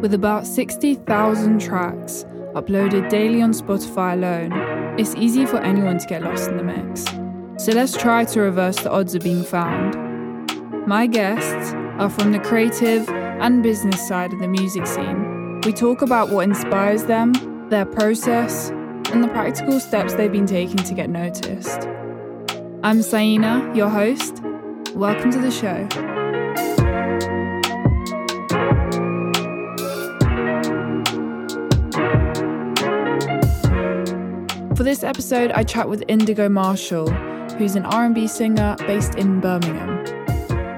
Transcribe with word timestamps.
With 0.00 0.12
about 0.12 0.46
60,000 0.46 1.58
tracks 1.58 2.26
uploaded 2.54 3.08
daily 3.08 3.40
on 3.40 3.52
Spotify 3.52 4.12
alone, 4.12 4.52
it's 4.98 5.14
easy 5.14 5.46
for 5.46 5.56
anyone 5.56 5.96
to 5.98 6.06
get 6.06 6.22
lost 6.22 6.50
in 6.50 6.58
the 6.58 6.62
mix. 6.62 7.04
So 7.64 7.72
let's 7.72 7.96
try 7.96 8.26
to 8.26 8.40
reverse 8.42 8.76
the 8.76 8.90
odds 8.90 9.14
of 9.14 9.22
being 9.22 9.42
found. 9.42 9.96
My 10.86 11.06
guests 11.06 11.72
are 11.98 12.10
from 12.10 12.32
the 12.32 12.40
creative 12.40 13.08
and 13.08 13.62
business 13.62 14.06
side 14.06 14.34
of 14.34 14.38
the 14.40 14.48
music 14.48 14.86
scene. 14.86 15.60
We 15.62 15.72
talk 15.72 16.02
about 16.02 16.28
what 16.28 16.44
inspires 16.44 17.04
them, 17.04 17.32
their 17.70 17.86
process, 17.86 18.68
and 19.12 19.24
the 19.24 19.28
practical 19.28 19.80
steps 19.80 20.12
they've 20.12 20.30
been 20.30 20.46
taking 20.46 20.76
to 20.76 20.94
get 20.94 21.08
noticed. 21.08 21.88
I'm 22.82 23.00
Saina, 23.00 23.72
your 23.74 23.88
host. 23.88 24.42
Welcome 24.94 25.30
to 25.32 25.40
the 25.40 25.50
show. 25.50 26.15
For 34.76 34.82
this 34.82 35.02
episode, 35.02 35.52
I 35.52 35.64
chat 35.64 35.88
with 35.88 36.04
Indigo 36.06 36.50
Marshall, 36.50 37.08
who's 37.56 37.76
an 37.76 37.86
R&B 37.86 38.26
singer 38.26 38.76
based 38.80 39.14
in 39.14 39.40
Birmingham. 39.40 40.04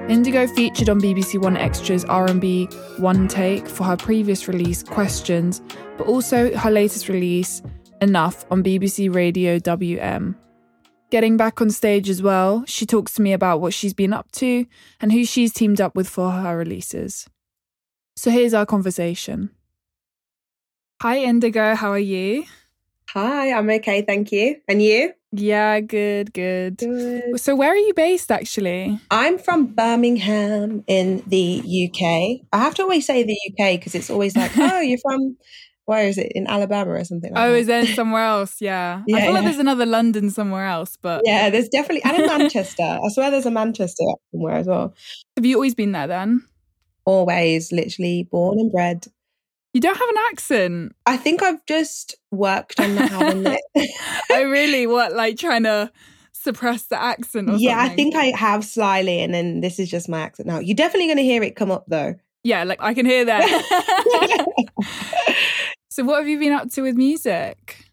Indigo 0.09 0.47
featured 0.47 0.89
on 0.89 1.01
BBC 1.01 1.35
1Xtra's 1.35 2.05
R&B 2.05 2.67
One 2.99 3.27
Take 3.27 3.67
for 3.67 3.83
her 3.83 3.97
previous 3.97 4.47
release 4.47 4.85
Questions, 4.85 5.61
but 5.97 6.07
also 6.07 6.55
her 6.57 6.71
latest 6.71 7.09
release 7.09 7.61
Enough 8.01 8.47
on 8.53 8.63
BBC 8.63 9.13
Radio 9.13 9.59
WM. 9.59 10.37
Getting 11.11 11.37
back 11.37 11.61
on 11.61 11.69
stage 11.69 12.09
as 12.09 12.23
well, 12.23 12.65
she 12.67 12.87
talks 12.87 13.15
to 13.15 13.23
me 13.23 13.33
about 13.33 13.61
what 13.61 13.75
she's 13.75 13.95
been 13.95 14.13
up 14.13 14.31
to 14.33 14.65
and 15.01 15.11
who 15.11 15.25
she's 15.25 15.53
teamed 15.53 15.81
up 15.81 15.97
with 15.97 16.09
for 16.09 16.31
her 16.31 16.57
releases. 16.57 17.27
So 18.15 18.31
here's 18.31 18.55
our 18.55 18.65
conversation. 18.65 19.51
Hi 21.03 21.19
Indigo, 21.19 21.75
how 21.75 21.91
are 21.91 21.99
you? 21.99 22.45
Hi, 23.15 23.53
I'm 23.53 23.69
okay, 23.71 24.03
thank 24.03 24.33
you. 24.33 24.57
And 24.69 24.83
you? 24.83 25.13
Yeah, 25.33 25.81
good, 25.81 26.33
good. 26.33 26.77
Good. 26.79 27.41
So 27.41 27.55
where 27.57 27.73
are 27.73 27.77
you 27.77 27.95
based 27.95 28.31
actually? 28.31 28.99
I'm 29.11 29.39
from 29.39 29.67
Birmingham 29.67 30.85
in 30.87 31.23
the 31.27 31.63
UK. 31.65 32.47
I 32.53 32.59
have 32.59 32.75
to 32.77 32.83
always 32.83 33.07
say 33.07 33.23
the 33.25 33.39
UK 33.51 33.79
because 33.79 33.95
it's 33.95 34.11
always 34.11 34.37
like, 34.37 34.53
oh, 34.59 34.81
you're 34.81 34.99
from, 34.99 35.37
where 35.87 36.07
is 36.07 36.19
it, 36.19 36.33
in 36.35 36.47
Alabama 36.47 36.93
or 36.93 37.05
something 37.05 37.33
like 37.33 37.43
Oh, 37.43 37.53
that. 37.53 37.59
is 37.59 37.67
there 37.67 37.87
somewhere 37.87 38.25
else? 38.25 38.61
Yeah. 38.61 39.03
I 39.15 39.25
Yeah, 39.25 39.31
like 39.31 39.45
there's 39.45 39.59
another 39.59 39.87
London 39.87 40.29
somewhere 40.31 40.67
else, 40.67 40.97
but 41.01 41.23
Yeah, 41.25 41.49
there's 41.51 41.69
definitely, 41.69 42.03
and 42.05 42.21
in 42.21 42.27
Manchester. 42.27 42.83
I 42.83 43.09
swear 43.11 43.31
there's 43.31 43.47
a 43.47 43.51
Manchester 43.51 44.05
somewhere 44.33 44.57
as 44.57 44.67
well. 44.67 44.95
have 45.37 45.47
you 45.47 45.57
always 45.57 45.75
been 45.75 45.93
there 45.93 46.07
then? 46.07 46.43
Always, 47.07 47.73
literally 47.73 48.29
born 48.31 48.59
and 48.59 48.71
bred. 48.71 49.07
You 49.75 49.81
don't 49.81 49.97
have 49.97 50.09
an 50.09 50.17
accent. 50.31 50.97
I 51.07 51.17
think 51.17 51.43
I've 51.43 51.65
just 51.67 52.17
worked 52.31 52.81
on 52.81 52.95
not 52.95 53.11
having 53.11 53.47
it. 53.47 53.91
I 54.33 54.43
really 54.43 54.87
what 54.87 55.13
like 55.15 55.37
trying 55.37 55.65
to 55.65 55.91
suppress 56.33 56.85
the 56.87 57.01
accent 57.01 57.51
or 57.51 57.57
yeah, 57.57 57.79
I 57.79 57.89
think 57.91 58.15
I 58.15 58.27
have 58.37 58.65
slyly, 58.65 59.21
and 59.21 59.35
then 59.35 59.61
this 59.61 59.79
is 59.79 59.91
just 59.91 60.09
my 60.09 60.21
accent 60.21 60.47
now. 60.47 60.59
You're 60.59 60.77
definitely 60.77 61.07
going 61.07 61.19
to 61.19 61.23
hear 61.23 61.43
it 61.43 61.57
come 61.57 61.71
up 61.71 61.85
though. 61.89 62.15
Yeah, 62.45 62.65
like 62.65 62.81
I 62.81 62.95
can 62.95 63.05
hear 63.05 63.25
that. 63.27 64.47
so 65.91 66.05
what 66.05 66.19
have 66.19 66.29
you 66.29 66.39
been 66.39 66.53
up 66.53 66.71
to 66.71 66.83
with 66.83 66.97
music? 66.97 67.85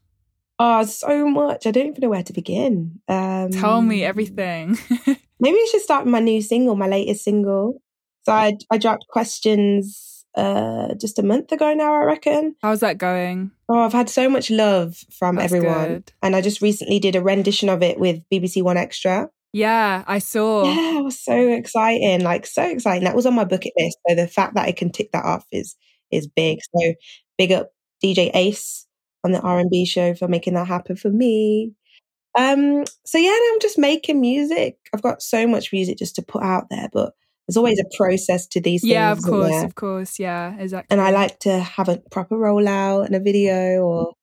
Oh, 0.58 0.86
so 0.86 1.28
much. 1.28 1.68
I 1.68 1.72
don't 1.72 1.88
even 1.88 2.02
know 2.02 2.10
where 2.10 2.24
to 2.24 2.34
begin. 2.34 3.02
Um, 3.10 3.52
Tell 3.52 3.82
me 3.82 4.06
everything. 4.06 4.78
Maybe 5.40 5.58
we 5.58 5.68
should 5.70 5.82
start 5.82 6.06
with 6.06 6.12
my 6.12 6.22
new 6.22 6.42
single, 6.42 6.78
my 6.78 6.88
latest 6.88 7.26
single. 7.26 7.82
So 8.24 8.32
I 8.32 8.54
I 8.72 8.78
dropped 8.78 9.08
questions 9.10 10.15
uh 10.36 10.94
just 10.96 11.20
a 11.20 11.24
month 11.24 11.52
ago 11.52 11.74
now, 11.74 11.94
I 11.94 12.04
reckon. 12.06 12.56
How's 12.62 12.82
that 12.82 12.98
going? 12.98 13.52
Oh, 13.70 13.80
I've 13.80 13.94
had 13.94 14.10
so 14.10 14.30
much 14.30 14.50
love 14.52 14.98
from 15.12 15.36
That's 15.38 15.52
everyone. 15.54 15.88
good. 15.88 16.14
And 16.22 16.36
I 16.36 16.42
just 16.42 16.62
recently 16.62 17.00
did 17.00 17.16
a 17.16 17.22
rendition 17.22 17.70
of 17.70 17.82
it 17.82 18.00
with 18.00 18.22
BBC 18.32 18.62
1Xtra. 18.62 19.30
Yeah, 19.54 20.04
I 20.06 20.20
saw. 20.20 20.66
Yeah, 20.66 21.00
it 21.00 21.04
was 21.04 21.20
so 21.20 21.48
exciting. 21.54 22.22
Like 22.22 22.46
so 22.46 22.64
exciting. 22.64 23.06
That 23.06 23.16
was 23.16 23.26
on 23.26 23.36
my 23.36 23.46
bucket 23.46 23.72
list. 23.78 23.98
So 24.08 24.16
the 24.16 24.28
fact 24.28 24.56
that 24.56 24.68
I 24.68 24.74
can 24.74 24.92
tick 24.92 25.12
that 25.14 25.24
off 25.26 25.46
is 25.52 25.76
is 26.12 26.28
big. 26.28 26.60
So 26.76 26.94
big 27.38 27.52
up 27.54 27.72
DJ 28.04 28.32
Ace 28.34 28.86
on 29.24 29.32
the 29.32 29.40
R 29.40 29.60
and 29.60 29.70
B 29.70 29.86
show 29.86 30.14
for 30.14 30.28
making 30.28 30.56
that 30.56 30.68
happen 30.68 30.96
for 30.98 31.10
me. 31.10 31.72
Um, 32.38 32.84
so 33.06 33.18
yeah, 33.18 33.32
I'm 33.54 33.60
just 33.62 33.78
making 33.78 34.20
music. 34.20 34.78
I've 34.94 35.02
got 35.02 35.22
so 35.22 35.48
much 35.48 35.72
music 35.72 35.98
just 35.98 36.16
to 36.18 36.22
put 36.22 36.44
out 36.44 36.66
there, 36.70 36.90
but 36.92 37.14
there's 37.48 37.58
always 37.58 37.80
a 37.80 37.86
process 37.96 38.48
to 38.48 38.62
these 38.62 38.82
things. 38.82 38.92
Yeah, 38.92 39.12
of 39.12 39.22
course, 39.22 39.50
there? 39.50 39.66
of 39.66 39.76
course. 39.76 40.20
Yeah, 40.20 40.56
exactly. 40.58 40.94
And 40.94 41.02
I 41.02 41.12
like 41.12 41.40
to 41.42 41.60
have 41.60 41.90
a 41.90 41.98
proper 42.12 42.36
rollout 42.36 43.06
and 43.06 43.16
a 43.16 43.20
video 43.20 43.82
or 43.82 44.14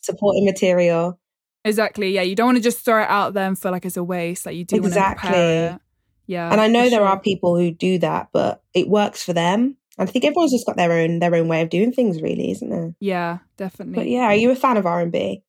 supporting 0.00 0.46
material. 0.46 1.18
Exactly. 1.64 2.10
Yeah, 2.12 2.22
you 2.22 2.34
don't 2.34 2.46
want 2.46 2.58
to 2.58 2.64
just 2.64 2.84
throw 2.84 3.02
it 3.02 3.08
out 3.08 3.34
there 3.34 3.46
and 3.46 3.58
feel 3.58 3.72
like 3.72 3.84
it's 3.84 3.98
a 3.98 4.04
waste. 4.04 4.46
Like 4.46 4.56
you 4.56 4.64
do 4.64 4.76
Exactly. 4.76 5.78
Yeah. 6.26 6.50
and 6.50 6.60
I 6.60 6.68
know 6.68 6.88
there 6.88 7.00
sure. 7.00 7.06
are 7.06 7.20
people 7.20 7.56
who 7.56 7.70
do 7.70 7.98
that, 7.98 8.28
but 8.32 8.62
it 8.72 8.88
works 8.88 9.22
for 9.22 9.32
them. 9.32 9.76
And 9.98 10.08
I 10.08 10.12
think 10.12 10.24
everyone's 10.24 10.52
just 10.52 10.64
got 10.64 10.76
their 10.76 10.92
own 10.92 11.18
their 11.18 11.34
own 11.34 11.48
way 11.48 11.60
of 11.60 11.68
doing 11.68 11.92
things, 11.92 12.22
really, 12.22 12.50
isn't 12.52 12.70
there? 12.70 12.94
Yeah, 13.00 13.38
definitely. 13.58 13.96
But 13.96 14.08
yeah, 14.08 14.24
are 14.24 14.34
you 14.34 14.50
a 14.50 14.56
fan 14.56 14.78
of 14.78 14.86
R 14.86 15.00
and 15.00 15.12
B? 15.12 15.42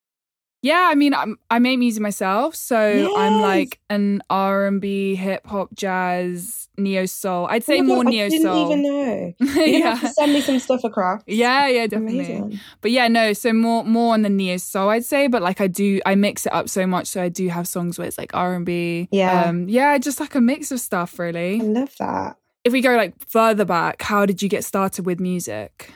Yeah, 0.64 0.88
I 0.92 0.96
mean, 0.96 1.14
I'm, 1.14 1.38
I 1.50 1.58
make 1.60 1.80
music 1.80 2.02
myself, 2.04 2.56
so 2.56 3.16
I'm 3.18 3.42
like 3.42 3.80
an 3.90 4.22
R 4.30 4.68
and 4.68 4.80
B, 4.80 5.16
hip 5.16 5.48
hop, 5.48 5.74
jazz, 5.74 6.70
neo 6.78 7.06
soul. 7.08 7.48
I'd 7.50 7.64
say 7.64 7.80
Oh 7.80 7.84
more 7.84 8.04
neo 8.04 8.26
I 8.26 8.30
didn't 8.30 8.44
soul. 8.44 8.72
even 8.72 8.84
know. 8.84 9.34
Gonna 9.56 9.66
yeah, 9.68 9.96
have 9.96 10.02
to 10.02 10.08
send 10.10 10.34
me 10.34 10.42
some 10.42 10.60
stuff 10.60 10.84
across. 10.84 11.24
yeah, 11.26 11.68
yeah, 11.68 11.88
definitely. 11.88 12.20
Amazing. 12.20 12.60
But 12.82 12.92
yeah, 12.92 13.08
no, 13.08 13.34
so 13.34 13.54
more 13.54 13.84
more 13.84 14.14
on 14.14 14.22
the 14.22 14.30
neo 14.30 14.58
soul, 14.58 14.90
I'd 14.90 15.04
say. 15.06 15.28
But 15.28 15.42
like, 15.42 15.62
I 15.62 15.68
do, 15.68 16.00
I 16.06 16.14
mix 16.16 16.46
it 16.46 16.54
up 16.54 16.70
so 16.70 16.86
much, 16.86 17.08
so 17.08 17.24
I 17.24 17.30
do 17.30 17.48
have 17.50 17.68
songs 17.68 17.98
where 17.98 18.08
it's 18.08 18.18
like 18.20 18.36
R 18.36 18.54
and 18.54 18.66
B. 18.66 19.08
Yeah. 19.12 19.46
um, 19.46 19.68
yeah, 19.68 19.98
just 19.98 20.20
like 20.20 20.36
a 20.36 20.42
mix 20.42 20.72
of 20.72 20.80
stuff, 20.80 21.18
really. 21.18 21.60
I 21.60 21.64
love 21.64 21.94
that. 21.98 22.38
If 22.64 22.72
we 22.72 22.82
go 22.82 22.96
like 22.96 23.16
further 23.28 23.66
back, 23.66 24.04
how 24.04 24.28
did 24.28 24.44
you 24.44 24.48
get 24.50 24.64
started 24.64 25.08
with 25.08 25.20
music? 25.20 25.92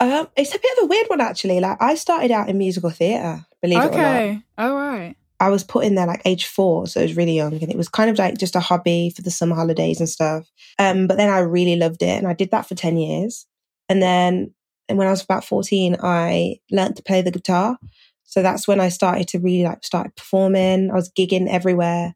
Um, 0.00 0.26
it's 0.34 0.52
a 0.52 0.58
bit 0.58 0.78
of 0.78 0.84
a 0.84 0.86
weird 0.88 1.06
one 1.08 1.20
actually. 1.20 1.60
Like 1.60 1.80
I 1.80 1.94
started 1.94 2.32
out 2.32 2.48
in 2.48 2.58
musical 2.58 2.90
theatre, 2.90 3.46
believe 3.62 3.78
it 3.78 3.86
or 3.86 3.90
not. 3.90 3.96
Okay, 3.96 4.42
all 4.58 4.74
right. 4.74 5.16
I 5.38 5.48
was 5.48 5.64
put 5.64 5.84
in 5.84 5.94
there 5.94 6.06
like 6.06 6.20
age 6.26 6.46
four, 6.46 6.86
so 6.86 7.00
I 7.00 7.04
was 7.04 7.16
really 7.16 7.34
young, 7.34 7.54
and 7.54 7.70
it 7.70 7.76
was 7.76 7.88
kind 7.88 8.10
of 8.10 8.18
like 8.18 8.36
just 8.38 8.56
a 8.56 8.60
hobby 8.60 9.10
for 9.14 9.22
the 9.22 9.30
summer 9.30 9.56
holidays 9.56 9.98
and 10.00 10.08
stuff. 10.08 10.46
Um, 10.78 11.06
but 11.06 11.16
then 11.16 11.30
I 11.30 11.38
really 11.38 11.76
loved 11.76 12.02
it, 12.02 12.18
and 12.18 12.26
I 12.26 12.34
did 12.34 12.50
that 12.50 12.66
for 12.68 12.74
ten 12.74 12.96
years. 12.98 13.46
And 13.88 14.02
then, 14.02 14.52
and 14.88 14.98
when 14.98 15.06
I 15.06 15.10
was 15.10 15.24
about 15.24 15.44
fourteen, 15.44 15.96
I 16.02 16.56
learnt 16.70 16.96
to 16.96 17.02
play 17.02 17.22
the 17.22 17.30
guitar. 17.30 17.78
So 18.24 18.42
that's 18.42 18.68
when 18.68 18.80
I 18.80 18.90
started 18.90 19.28
to 19.28 19.38
really 19.38 19.64
like 19.64 19.82
start 19.82 20.14
performing. 20.14 20.90
I 20.90 20.94
was 20.94 21.10
gigging 21.10 21.48
everywhere. 21.48 22.14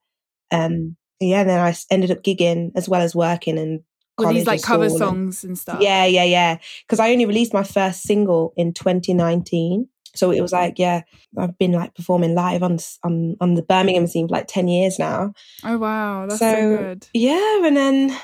Um, 0.53 0.97
yeah, 1.19 1.41
and 1.41 1.49
then 1.49 1.61
I 1.61 1.75
ended 1.91 2.11
up 2.11 2.23
gigging 2.23 2.73
as 2.77 2.89
well 2.89 3.01
as 3.01 3.15
working 3.15 3.59
and 3.59 3.81
With 4.19 4.29
these 4.35 4.47
like 4.47 4.63
cover 4.63 4.89
school 4.91 5.03
and- 5.03 5.09
songs 5.35 5.45
and 5.45 5.59
stuff. 5.59 5.81
yeah, 5.81 6.05
yeah, 6.05 6.25
yeah. 6.25 6.59
Because 6.87 7.01
I 7.01 7.11
only 7.11 7.25
released 7.27 7.55
my 7.55 7.65
first 7.65 8.03
single 8.03 8.53
in 8.57 8.75
2019. 8.75 9.89
So 10.15 10.31
it 10.31 10.41
was 10.41 10.53
like, 10.53 10.79
yeah, 10.79 11.03
I've 11.37 11.59
been 11.59 11.73
like 11.73 11.95
performing 11.95 12.35
live 12.35 12.63
on 12.63 12.79
on 13.03 13.37
on 13.41 13.55
the 13.55 13.63
Birmingham 13.63 14.07
scene 14.07 14.29
for 14.29 14.35
like 14.35 14.47
10 14.49 14.69
years 14.69 14.99
now. 14.99 15.33
Oh 15.65 15.79
wow, 15.79 16.27
that's 16.27 16.39
so, 16.39 16.53
So- 16.53 16.77
good. 16.77 17.09
Yeah, 17.15 17.67
and 17.67 17.77
then 17.77 18.17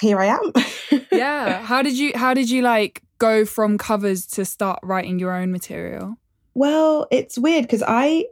here 0.00 0.18
I 0.18 0.26
am. 0.26 0.52
yeah 1.12 1.62
how 1.62 1.82
did 1.82 1.98
you 1.98 2.12
how 2.14 2.32
did 2.34 2.48
you 2.48 2.62
like 2.62 3.02
go 3.18 3.44
from 3.44 3.76
covers 3.78 4.26
to 4.26 4.44
start 4.44 4.78
writing 4.82 5.18
your 5.18 5.32
own 5.32 5.52
material 5.52 6.16
well, 6.54 7.06
it's 7.10 7.38
weird 7.38 7.62
because 7.62 7.82
I 7.86 8.26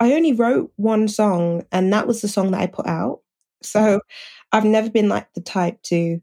I 0.00 0.14
only 0.14 0.32
wrote 0.32 0.72
one 0.76 1.08
song 1.08 1.64
and 1.70 1.92
that 1.92 2.06
was 2.06 2.20
the 2.20 2.28
song 2.28 2.50
that 2.50 2.60
I 2.60 2.66
put 2.66 2.86
out. 2.86 3.20
So 3.62 4.00
I've 4.50 4.64
never 4.64 4.90
been 4.90 5.08
like 5.08 5.32
the 5.34 5.40
type 5.40 5.80
to 5.84 6.20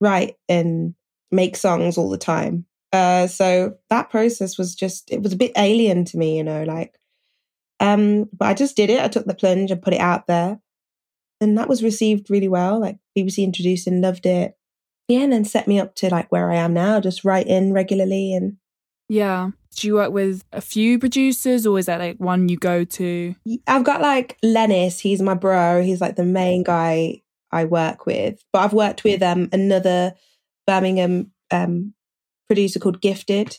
write 0.00 0.34
and 0.48 0.94
make 1.30 1.56
songs 1.56 1.96
all 1.96 2.10
the 2.10 2.18
time. 2.18 2.66
Uh, 2.94 3.26
so 3.26 3.74
that 3.90 4.08
process 4.08 4.56
was 4.56 4.72
just 4.72 5.10
it 5.10 5.20
was 5.20 5.32
a 5.32 5.36
bit 5.36 5.50
alien 5.56 6.04
to 6.04 6.16
me, 6.16 6.36
you 6.36 6.44
know, 6.44 6.62
like 6.62 6.96
um 7.80 8.28
but 8.32 8.46
I 8.46 8.54
just 8.54 8.76
did 8.76 8.88
it. 8.88 9.02
I 9.02 9.08
took 9.08 9.26
the 9.26 9.34
plunge 9.34 9.72
and 9.72 9.82
put 9.82 9.94
it 9.94 10.00
out 10.00 10.28
there. 10.28 10.60
And 11.40 11.58
that 11.58 11.68
was 11.68 11.82
received 11.82 12.30
really 12.30 12.46
well. 12.46 12.80
Like 12.80 12.98
BBC 13.18 13.42
introduced 13.42 13.88
and 13.88 14.00
loved 14.00 14.26
it. 14.26 14.56
Yeah, 15.08 15.22
and 15.22 15.32
then 15.32 15.44
set 15.44 15.66
me 15.66 15.80
up 15.80 15.96
to 15.96 16.08
like 16.08 16.30
where 16.30 16.52
I 16.52 16.54
am 16.54 16.72
now, 16.72 17.00
just 17.00 17.24
writing 17.24 17.72
regularly 17.72 18.32
and 18.32 18.58
yeah 19.08 19.50
do 19.76 19.88
you 19.88 19.94
work 19.94 20.12
with 20.12 20.44
a 20.52 20.60
few 20.60 21.00
producers 21.00 21.66
or 21.66 21.80
is 21.80 21.86
that 21.86 21.98
like 21.98 22.16
one 22.18 22.48
you 22.48 22.56
go 22.56 22.84
to 22.84 23.34
I've 23.66 23.82
got 23.82 24.02
like 24.02 24.38
Lennis, 24.44 25.00
he's 25.00 25.20
my 25.20 25.34
bro. 25.34 25.82
He's 25.82 26.00
like 26.00 26.14
the 26.14 26.24
main 26.24 26.62
guy 26.62 27.22
I 27.50 27.64
work 27.64 28.06
with. 28.06 28.40
But 28.52 28.60
I've 28.60 28.72
worked 28.72 29.02
with 29.02 29.20
um 29.20 29.48
another 29.52 30.14
Birmingham 30.68 31.32
um 31.50 31.92
producer 32.46 32.78
called 32.78 33.00
Gifted. 33.00 33.56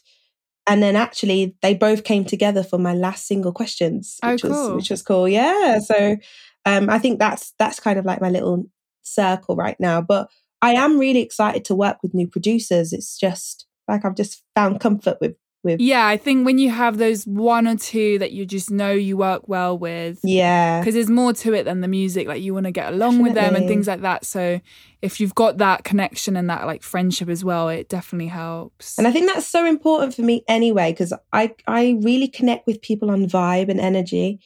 And 0.68 0.82
then 0.82 0.96
actually 0.96 1.56
they 1.62 1.76
both 1.76 2.04
came 2.04 2.26
together 2.26 2.64
for 2.64 2.80
my 2.80 2.94
last 2.94 3.28
single 3.28 3.52
questions, 3.52 4.18
Oh, 4.24 4.32
which 4.32 4.44
was 4.44 4.52
cool. 4.54 4.76
which 4.76 4.90
was 4.90 5.02
cool. 5.04 5.28
Yeah. 5.28 5.80
So 5.80 6.18
um 6.66 6.90
I 6.90 6.98
think 7.00 7.20
that's 7.20 7.54
that's 7.60 7.80
kind 7.80 8.00
of 8.00 8.06
like 8.06 8.22
my 8.22 8.30
little 8.30 8.66
circle 9.04 9.56
right 9.56 9.80
now. 9.80 10.02
But 10.02 10.30
I 10.62 10.74
am 10.74 10.98
really 10.98 11.22
excited 11.22 11.66
to 11.66 11.76
work 11.76 11.98
with 12.02 12.16
new 12.16 12.28
producers. 12.28 12.94
It's 12.94 13.18
just 13.18 13.68
Like 13.88 14.04
I've 14.06 14.16
just 14.16 14.42
found 14.56 14.80
comfort 14.80 15.18
with 15.22 15.36
with 15.66 15.82
Yeah, 15.82 16.08
I 16.08 16.16
think 16.16 16.46
when 16.46 16.58
you 16.58 16.70
have 16.70 16.98
those 16.98 17.26
one 17.26 17.68
or 17.68 17.76
two 17.76 18.20
that 18.20 18.32
you 18.32 18.46
just 18.46 18.72
know 18.72 18.92
you 18.92 19.18
work 19.18 19.50
well 19.50 19.78
with, 19.78 20.20
yeah. 20.24 20.80
because 20.80 20.94
there's 20.94 21.10
more 21.10 21.34
to 21.34 21.54
it 21.54 21.64
than 21.64 21.82
the 21.82 21.90
music. 21.90 22.28
Like 22.28 22.42
you 22.42 22.54
want 22.54 22.68
to 22.68 22.72
get 22.72 22.94
along 22.94 23.22
with 23.22 23.34
them 23.34 23.56
and 23.56 23.68
things 23.68 23.88
like 23.88 24.02
that. 24.02 24.26
So 24.26 24.62
if 25.02 25.20
you've 25.20 25.36
got 25.36 25.58
that 25.58 25.84
connection 25.84 26.38
and 26.38 26.50
that 26.50 26.66
like 26.66 26.84
friendship 26.84 27.28
as 27.28 27.44
well, 27.44 27.68
it 27.68 27.90
definitely 27.90 28.28
helps. 28.28 28.98
And 28.98 29.08
I 29.08 29.12
think 29.12 29.28
that's 29.28 29.48
so 29.48 29.66
important 29.66 30.14
for 30.14 30.22
me 30.22 30.46
anyway, 30.48 30.92
because 30.94 31.12
I 31.34 31.54
I 31.68 32.00
really 32.02 32.28
connect 32.28 32.68
with 32.68 32.82
people 32.82 33.12
on 33.12 33.26
vibe 33.26 33.70
and 33.70 33.82
energy. 33.82 34.40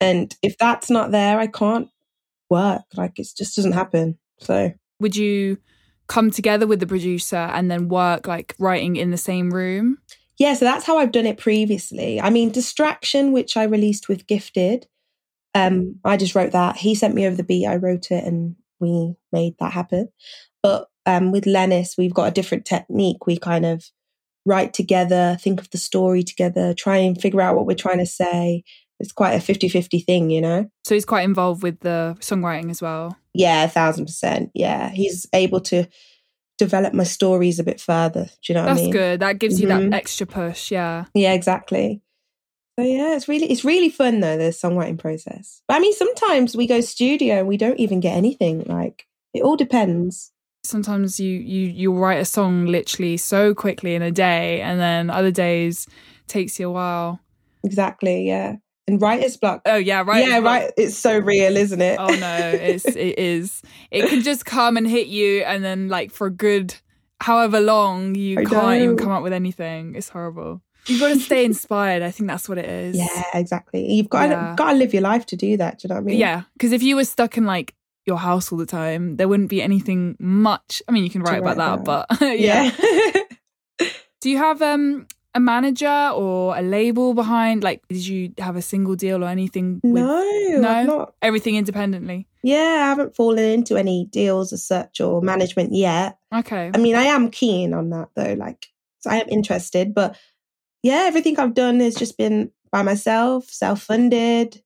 And 0.00 0.34
if 0.42 0.56
that's 0.58 0.88
not 0.88 1.10
there, 1.10 1.38
I 1.38 1.48
can't 1.48 1.88
work. 2.50 2.82
Like 2.96 3.18
it 3.18 3.28
just 3.36 3.56
doesn't 3.56 3.72
happen. 3.72 4.18
So 4.38 4.72
Would 5.00 5.16
you 5.16 5.58
come 6.08 6.30
together 6.30 6.66
with 6.66 6.80
the 6.80 6.86
producer 6.86 7.36
and 7.36 7.70
then 7.70 7.88
work 7.88 8.26
like 8.26 8.54
writing 8.58 8.96
in 8.96 9.10
the 9.10 9.16
same 9.16 9.50
room? 9.50 9.98
Yeah, 10.38 10.54
so 10.54 10.64
that's 10.64 10.86
how 10.86 10.98
I've 10.98 11.12
done 11.12 11.26
it 11.26 11.38
previously. 11.38 12.20
I 12.20 12.30
mean, 12.30 12.50
Distraction, 12.50 13.32
which 13.32 13.56
I 13.56 13.64
released 13.64 14.08
with 14.08 14.26
Gifted, 14.26 14.86
um, 15.54 15.96
I 16.04 16.16
just 16.16 16.34
wrote 16.34 16.52
that. 16.52 16.76
He 16.76 16.94
sent 16.94 17.14
me 17.14 17.26
over 17.26 17.36
the 17.36 17.44
beat, 17.44 17.66
I 17.66 17.76
wrote 17.76 18.10
it, 18.10 18.24
and 18.24 18.56
we 18.80 19.14
made 19.32 19.54
that 19.60 19.72
happen. 19.72 20.08
But 20.62 20.88
um, 21.06 21.32
with 21.32 21.46
Lennis, 21.46 21.96
we've 21.98 22.14
got 22.14 22.28
a 22.28 22.32
different 22.32 22.64
technique. 22.64 23.26
We 23.26 23.36
kind 23.36 23.66
of 23.66 23.84
write 24.46 24.72
together, 24.72 25.36
think 25.40 25.60
of 25.60 25.70
the 25.70 25.78
story 25.78 26.22
together, 26.22 26.74
try 26.74 26.96
and 26.96 27.20
figure 27.20 27.40
out 27.40 27.56
what 27.56 27.66
we're 27.66 27.74
trying 27.74 27.98
to 27.98 28.06
say. 28.06 28.64
It's 28.98 29.12
quite 29.12 29.32
a 29.32 29.40
50 29.40 29.68
50 29.68 30.00
thing, 30.00 30.30
you 30.30 30.40
know? 30.40 30.70
So 30.84 30.94
he's 30.94 31.04
quite 31.04 31.24
involved 31.24 31.62
with 31.62 31.80
the 31.80 32.16
songwriting 32.20 32.70
as 32.70 32.80
well. 32.80 33.16
Yeah, 33.34 33.64
a 33.64 33.68
thousand 33.68 34.06
percent. 34.06 34.50
Yeah. 34.54 34.90
He's 34.90 35.26
able 35.32 35.60
to 35.62 35.86
develop 36.64 36.94
my 36.94 37.04
stories 37.04 37.58
a 37.58 37.64
bit 37.64 37.80
further. 37.80 38.24
Do 38.24 38.46
you 38.52 38.54
know 38.54 38.62
what 38.62 38.68
That's 38.70 38.80
I 38.80 38.82
mean? 38.84 38.90
good. 38.92 39.20
That 39.20 39.38
gives 39.38 39.60
you 39.60 39.68
that 39.68 39.82
Mhm. 39.82 39.94
extra 39.94 40.26
push. 40.26 40.70
Yeah. 40.70 41.04
Yeah, 41.14 41.32
exactly. 41.32 42.00
So 42.78 42.84
yeah, 42.86 43.14
it's 43.16 43.28
really 43.28 43.50
it's 43.52 43.64
really 43.64 43.90
fun 43.90 44.20
though, 44.20 44.38
the 44.38 44.44
songwriting 44.50 44.98
process. 44.98 45.62
But 45.68 45.74
I 45.76 45.80
mean 45.80 45.92
sometimes 45.94 46.56
we 46.56 46.66
go 46.66 46.80
studio 46.80 47.40
and 47.40 47.48
we 47.48 47.56
don't 47.58 47.78
even 47.78 48.00
get 48.00 48.16
anything. 48.16 48.64
Like 48.64 49.06
it 49.34 49.42
all 49.42 49.56
depends. 49.56 50.32
Sometimes 50.64 51.18
you 51.20 51.38
you 51.38 51.66
you'll 51.68 51.98
write 51.98 52.20
a 52.20 52.24
song 52.24 52.66
literally 52.66 53.16
so 53.18 53.52
quickly 53.54 53.94
in 53.94 54.02
a 54.02 54.10
day, 54.12 54.60
and 54.62 54.78
then 54.80 55.10
other 55.10 55.30
days 55.32 55.86
takes 56.28 56.58
you 56.58 56.68
a 56.68 56.72
while. 56.72 57.20
Exactly, 57.64 58.26
yeah. 58.26 58.56
And 58.88 59.00
writer's 59.00 59.36
block. 59.36 59.62
Oh 59.64 59.76
yeah, 59.76 60.02
right. 60.04 60.26
yeah, 60.26 60.38
right. 60.38 60.72
It's 60.76 60.98
so 60.98 61.16
real, 61.18 61.56
isn't 61.56 61.80
it? 61.80 61.98
Oh 62.00 62.06
no, 62.08 62.36
it's 62.52 62.84
it 62.86 63.18
is. 63.18 63.62
It 63.90 64.08
can 64.08 64.22
just 64.22 64.44
come 64.44 64.76
and 64.76 64.86
hit 64.88 65.06
you, 65.06 65.42
and 65.42 65.62
then 65.64 65.88
like 65.88 66.10
for 66.12 66.28
good 66.30 66.74
however 67.20 67.60
long, 67.60 68.14
you 68.16 68.40
I 68.40 68.44
can't 68.44 68.82
even 68.82 68.96
come 68.96 69.10
up 69.12 69.22
with 69.22 69.32
anything. 69.32 69.94
It's 69.94 70.08
horrible. 70.08 70.62
You've 70.88 70.98
got 70.98 71.10
to 71.10 71.20
stay 71.20 71.44
inspired. 71.44 72.02
I 72.02 72.10
think 72.10 72.28
that's 72.28 72.48
what 72.48 72.58
it 72.58 72.64
is. 72.64 72.96
yeah, 72.96 73.22
exactly. 73.34 73.88
You've 73.92 74.08
got 74.10 74.28
Yeah. 74.30 74.50
to, 74.50 74.54
got 74.56 74.72
to 74.72 74.76
live 74.78 74.92
your 74.92 75.02
life 75.02 75.26
to 75.26 75.36
do 75.36 75.56
that. 75.58 75.78
Do 75.78 75.86
you 75.86 75.88
know 75.90 76.00
what 76.00 76.00
I 76.00 76.04
mean? 76.06 76.18
Yeah, 76.18 76.42
because 76.54 76.72
if 76.72 76.82
you 76.82 76.96
were 76.96 77.04
stuck 77.04 77.36
in 77.36 77.44
like 77.46 77.74
your 78.04 78.16
house 78.18 78.50
all 78.50 78.58
the 78.58 78.66
time, 78.66 79.14
there 79.16 79.28
wouldn't 79.28 79.48
be 79.48 79.62
anything 79.62 80.16
much. 80.18 80.82
I 80.88 80.90
mean, 80.90 81.04
you 81.04 81.10
can 81.10 81.22
To 81.22 81.30
write 81.30 81.38
about 81.38 81.56
write 81.56 81.84
that, 81.84 82.18
but 82.18 82.20
yeah. 82.36 82.72
yeah. 82.82 83.88
Do 84.20 84.28
you 84.30 84.38
have 84.38 84.60
um 84.60 85.06
a 85.34 85.40
manager 85.40 86.10
or 86.14 86.56
a 86.56 86.62
label 86.62 87.14
behind? 87.14 87.62
Like, 87.62 87.86
did 87.88 88.06
you 88.06 88.32
have 88.38 88.56
a 88.56 88.62
single 88.62 88.96
deal 88.96 89.24
or 89.24 89.28
anything? 89.28 89.80
With 89.82 89.92
no, 89.94 90.58
No? 90.60 90.84
Not. 90.84 91.14
everything 91.22 91.56
independently. 91.56 92.28
Yeah, 92.42 92.82
I 92.84 92.88
haven't 92.88 93.14
fallen 93.14 93.44
into 93.44 93.76
any 93.76 94.06
deals 94.06 94.52
as 94.52 94.66
such 94.66 95.00
or 95.00 95.22
management 95.22 95.72
yet. 95.72 96.18
Okay. 96.34 96.70
I 96.74 96.78
mean, 96.78 96.96
I 96.96 97.04
am 97.04 97.30
keen 97.30 97.72
on 97.72 97.90
that 97.90 98.08
though. 98.14 98.34
Like, 98.34 98.66
so 98.98 99.10
I 99.10 99.16
am 99.16 99.28
interested, 99.28 99.94
but 99.94 100.16
yeah, 100.82 101.04
everything 101.06 101.38
I've 101.38 101.54
done 101.54 101.80
has 101.80 101.94
just 101.94 102.18
been 102.18 102.50
by 102.72 102.82
myself, 102.82 103.48
self-funded, 103.48 104.62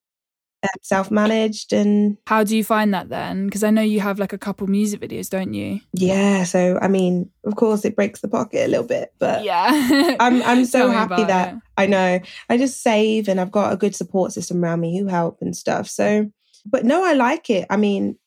uh, 0.66 0.78
self-managed, 0.82 1.72
and 1.72 2.16
How 2.26 2.44
do 2.44 2.56
you 2.56 2.64
find 2.64 2.92
that 2.94 3.08
then? 3.08 3.46
Because 3.46 3.62
I 3.64 3.70
know 3.70 3.82
you 3.82 4.00
have 4.00 4.18
like 4.18 4.32
a 4.32 4.38
couple 4.38 4.66
music 4.66 5.00
videos, 5.00 5.30
don't 5.30 5.54
you? 5.54 5.80
yeah. 5.92 6.44
So 6.44 6.78
I 6.82 6.88
mean, 6.88 7.30
of 7.44 7.56
course, 7.56 7.84
it 7.84 7.96
breaks 7.96 8.20
the 8.20 8.28
pocket 8.28 8.66
a 8.66 8.68
little 8.68 8.86
bit, 8.86 9.12
but 9.18 9.44
Yeah. 9.44 10.16
I'm 10.20 10.42
I'm 10.42 10.64
so 10.64 10.90
happy 10.90 11.24
that 11.24 11.54
it. 11.54 11.60
I 11.76 11.86
know 11.86 12.20
I 12.48 12.56
just 12.58 12.82
save 12.82 13.28
and 13.28 13.40
I've 13.40 13.50
got 13.52 13.72
a 13.72 13.76
good 13.76 13.94
support 13.94 14.32
system 14.32 14.62
around 14.64 14.80
me 14.80 14.98
who 14.98 15.06
help 15.06 15.38
and 15.40 15.56
stuff. 15.56 15.88
So, 15.88 16.30
but 16.64 16.84
no, 16.84 17.04
I 17.04 17.12
like 17.14 17.50
it. 17.50 17.66
I 17.70 17.76
mean, 17.76 18.19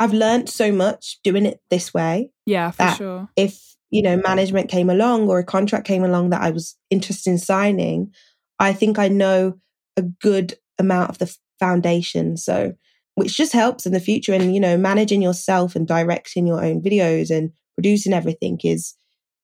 I've 0.00 0.12
learned 0.14 0.48
so 0.48 0.72
much 0.72 1.20
doing 1.22 1.46
it 1.46 1.60
this 1.70 1.94
way. 1.94 2.30
Yeah, 2.46 2.70
for 2.72 2.88
sure. 2.96 3.28
if 3.36 3.60
you 3.90 4.02
know 4.02 4.16
management 4.16 4.70
came 4.70 4.88
along 4.90 5.28
or 5.28 5.38
a 5.38 5.44
contract 5.44 5.86
came 5.86 6.02
along 6.02 6.30
that 6.30 6.40
I 6.42 6.50
was 6.50 6.76
interested 6.90 7.30
in 7.30 7.38
signing, 7.38 8.12
I 8.58 8.72
think 8.72 8.98
I 8.98 9.08
know 9.08 9.58
a 9.96 10.02
good 10.02 10.54
amount 10.78 11.10
of 11.10 11.18
the 11.18 11.36
foundation. 11.62 12.36
So, 12.36 12.74
which 13.14 13.36
just 13.36 13.52
helps 13.52 13.86
in 13.86 13.92
the 13.92 14.00
future. 14.08 14.34
And 14.34 14.54
you 14.54 14.60
know, 14.60 14.76
managing 14.76 15.22
yourself 15.22 15.76
and 15.76 15.86
directing 15.86 16.46
your 16.46 16.60
own 16.66 16.80
videos 16.82 17.30
and 17.36 17.52
producing 17.76 18.12
everything 18.12 18.58
is 18.64 18.94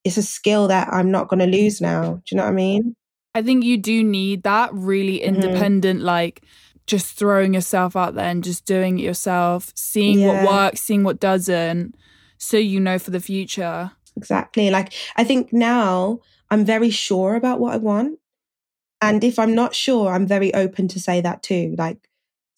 it's 0.04 0.16
a 0.16 0.22
skill 0.22 0.68
that 0.68 0.88
I'm 0.96 1.10
not 1.10 1.28
going 1.28 1.40
to 1.40 1.58
lose 1.58 1.80
now. 1.80 2.02
Do 2.14 2.22
you 2.30 2.36
know 2.36 2.44
what 2.44 2.50
I 2.58 2.64
mean? 2.66 2.94
I 3.34 3.42
think 3.42 3.64
you 3.64 3.76
do 3.76 4.02
need 4.02 4.42
that 4.42 4.70
really 4.72 5.18
Mm-hmm. 5.20 5.34
independent, 5.34 6.00
like 6.02 6.42
just 6.86 7.18
throwing 7.18 7.52
yourself 7.54 7.94
out 7.96 8.14
there 8.14 8.30
and 8.32 8.42
just 8.42 8.64
doing 8.64 8.98
it 8.98 9.02
yourself, 9.02 9.72
seeing 9.74 10.20
Yeah. 10.20 10.44
what 10.44 10.52
works, 10.52 10.80
seeing 10.82 11.04
what 11.04 11.20
doesn't, 11.20 11.94
so 12.38 12.56
you 12.56 12.80
know 12.80 12.98
for 12.98 13.10
the 13.10 13.20
future. 13.20 13.92
Exactly. 14.16 14.70
Like 14.70 14.92
I 15.16 15.24
think 15.24 15.52
now 15.52 16.20
I'm 16.50 16.64
very 16.64 16.90
sure 16.90 17.34
about 17.36 17.60
what 17.60 17.74
I 17.74 17.76
want. 17.76 18.18
And 19.00 19.22
if 19.22 19.38
I'm 19.38 19.54
not 19.54 19.74
sure, 19.74 20.10
I'm 20.10 20.26
very 20.26 20.52
open 20.54 20.88
to 20.88 20.98
say 20.98 21.20
that 21.20 21.42
too. 21.42 21.74
Like, 21.78 22.07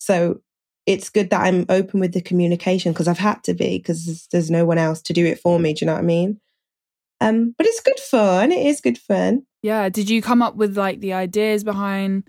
so 0.01 0.41
it's 0.87 1.11
good 1.11 1.31
that 1.31 1.43
I'm 1.43 1.67
open 1.69 2.01
with 2.01 2.13
the 2.13 2.23
communication 2.23 2.93
because 2.93 3.07
I've 3.07 3.19
had 3.19 3.45
to 3.45 3.55
be 3.55 3.79
because 3.79 4.07
there's, 4.07 4.27
there's 4.33 4.51
no 4.51 4.65
one 4.65 4.79
else 4.79 5.01
to 5.03 5.13
do 5.13 5.25
it 5.25 5.39
for 5.39 5.59
me. 5.59 5.75
Do 5.75 5.85
you 5.85 5.87
know 5.87 5.93
what 5.93 6.03
I 6.03 6.07
mean? 6.07 6.41
Um, 7.21 7.55
but 7.57 7.67
it's 7.67 7.81
good 7.81 8.01
fun. 8.01 8.51
It 8.51 8.67
is 8.67 8.81
good 8.81 8.99
fun. 8.99 9.43
Yeah. 9.63 9.89
Did 9.91 10.09
you 10.09 10.23
come 10.23 10.43
up 10.43 10.57
with 10.57 10.77
like 10.77 11.01
the 11.01 11.13
ideas 11.13 11.65
behind 11.65 12.25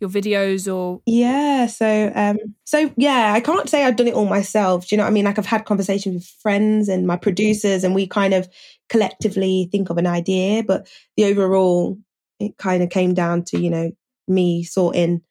your 0.00 0.10
videos 0.10 0.72
or 0.72 1.00
Yeah. 1.06 1.68
So, 1.68 2.12
um, 2.14 2.38
so 2.64 2.92
yeah, 2.96 3.32
I 3.32 3.40
can't 3.40 3.68
say 3.68 3.84
I've 3.84 3.96
done 3.96 4.08
it 4.08 4.14
all 4.14 4.26
myself. 4.26 4.88
Do 4.88 4.94
you 4.94 4.98
know 4.98 5.04
what 5.04 5.10
I 5.10 5.12
mean? 5.12 5.24
Like 5.24 5.38
I've 5.38 5.46
had 5.46 5.64
conversations 5.64 6.14
with 6.14 6.26
friends 6.42 6.88
and 6.88 7.06
my 7.06 7.16
producers, 7.16 7.84
and 7.84 7.94
we 7.94 8.08
kind 8.08 8.34
of 8.34 8.48
collectively 8.88 9.68
think 9.70 9.90
of 9.90 9.98
an 9.98 10.08
idea. 10.08 10.64
But 10.64 10.88
the 11.16 11.26
overall, 11.26 11.98
it 12.40 12.58
kind 12.58 12.82
of 12.82 12.90
came 12.90 13.14
down 13.14 13.44
to 13.44 13.60
you 13.60 13.70
know 13.70 13.92
me 14.26 14.64
sorting 14.64 15.22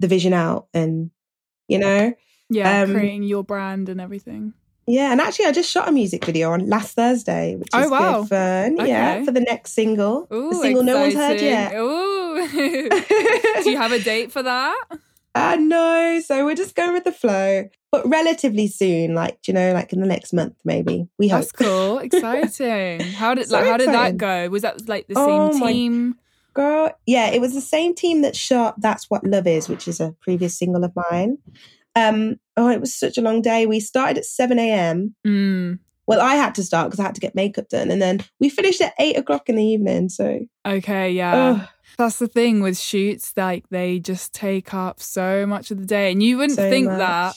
the 0.00 0.08
vision 0.08 0.32
out, 0.32 0.66
and 0.74 1.10
you 1.68 1.78
know, 1.78 2.12
yeah, 2.50 2.82
Um, 2.82 2.92
creating 2.92 3.24
your 3.24 3.44
brand 3.44 3.88
and 3.88 4.00
everything? 4.00 4.54
yeah. 4.86 5.12
And 5.12 5.20
actually, 5.20 5.46
I 5.46 5.52
just 5.52 5.70
shot 5.70 5.88
a 5.88 5.92
music 5.92 6.24
video 6.24 6.50
on 6.52 6.68
last 6.68 6.94
Thursday, 6.94 7.56
which 7.56 7.68
Oh, 7.74 7.80
is 7.82 7.90
wow. 7.90 8.20
good 8.22 8.28
fun. 8.30 8.86
Yeah, 8.86 9.24
for 9.24 9.32
the 9.32 9.40
next 9.40 9.72
single, 9.72 10.26
Ooh, 10.32 10.50
the 10.50 10.56
single 10.56 10.82
no 10.82 10.98
one's 11.00 11.14
heard 11.14 11.40
yet. 11.40 11.74
Ooh. 11.76 12.48
Do 13.62 13.70
you 13.70 13.76
have 13.76 13.92
a 13.92 13.98
date 13.98 14.32
for 14.32 14.42
that? 14.42 14.76
I 15.34 15.56
know. 15.56 16.20
So 16.24 16.44
we're 16.44 16.54
just 16.56 16.74
going 16.74 16.94
with 16.94 17.04
the 17.04 17.12
flow, 17.12 17.68
but 17.92 18.08
relatively 18.08 18.66
soon, 18.66 19.14
like 19.14 19.38
you 19.46 19.52
know, 19.54 19.72
like 19.72 19.92
in 19.92 20.00
the 20.00 20.06
next 20.06 20.32
month, 20.32 20.54
maybe. 20.64 21.06
We 21.18 21.28
hope. 21.28 21.40
That's 21.42 21.52
cool. 21.52 21.98
Exciting. 22.08 23.00
How 23.00 23.34
did 23.34 23.46
So 23.48 23.56
like 23.58 23.66
how 23.66 23.76
did 23.76 23.88
that 23.88 24.16
go? 24.16 24.48
Was 24.48 24.62
that 24.62 24.88
like 24.88 25.06
the 25.06 25.14
Oh 25.16 25.50
same 25.52 25.60
my- 25.60 25.72
team? 25.72 26.14
Girl, 26.58 26.90
yeah, 27.06 27.28
it 27.28 27.40
was 27.40 27.54
the 27.54 27.60
same 27.60 27.94
team 27.94 28.22
that 28.22 28.34
shot 28.34 28.80
That's 28.80 29.08
What 29.08 29.22
Love 29.24 29.46
Is, 29.46 29.68
which 29.68 29.86
is 29.86 30.00
a 30.00 30.16
previous 30.20 30.58
single 30.58 30.82
of 30.82 30.92
mine. 31.08 31.38
Um, 31.94 32.40
oh, 32.56 32.68
it 32.68 32.80
was 32.80 32.92
such 32.92 33.16
a 33.16 33.20
long 33.20 33.42
day. 33.42 33.64
We 33.66 33.78
started 33.78 34.18
at 34.18 34.24
7 34.24 34.58
a.m. 34.58 35.14
Mm, 35.24 35.78
Well, 36.08 36.20
I 36.20 36.34
had 36.34 36.56
to 36.56 36.64
start 36.64 36.88
because 36.88 36.98
I 36.98 37.04
had 37.04 37.14
to 37.14 37.20
get 37.20 37.36
makeup 37.36 37.68
done. 37.68 37.92
And 37.92 38.02
then 38.02 38.24
we 38.40 38.48
finished 38.48 38.80
at 38.80 38.94
8 38.98 39.18
o'clock 39.18 39.48
in 39.48 39.54
the 39.54 39.64
evening. 39.64 40.08
So, 40.08 40.40
okay, 40.66 41.12
yeah. 41.12 41.60
oh, 41.60 41.68
That's 41.96 42.18
the 42.18 42.26
thing 42.26 42.60
with 42.60 42.76
shoots, 42.76 43.32
like 43.36 43.68
they 43.70 44.00
just 44.00 44.34
take 44.34 44.74
up 44.74 45.00
so 45.00 45.46
much 45.46 45.70
of 45.70 45.78
the 45.78 45.86
day. 45.86 46.10
And 46.10 46.20
you 46.20 46.38
wouldn't 46.38 46.58
so 46.58 46.68
think 46.68 46.88
much. 46.88 46.98
that. 46.98 47.36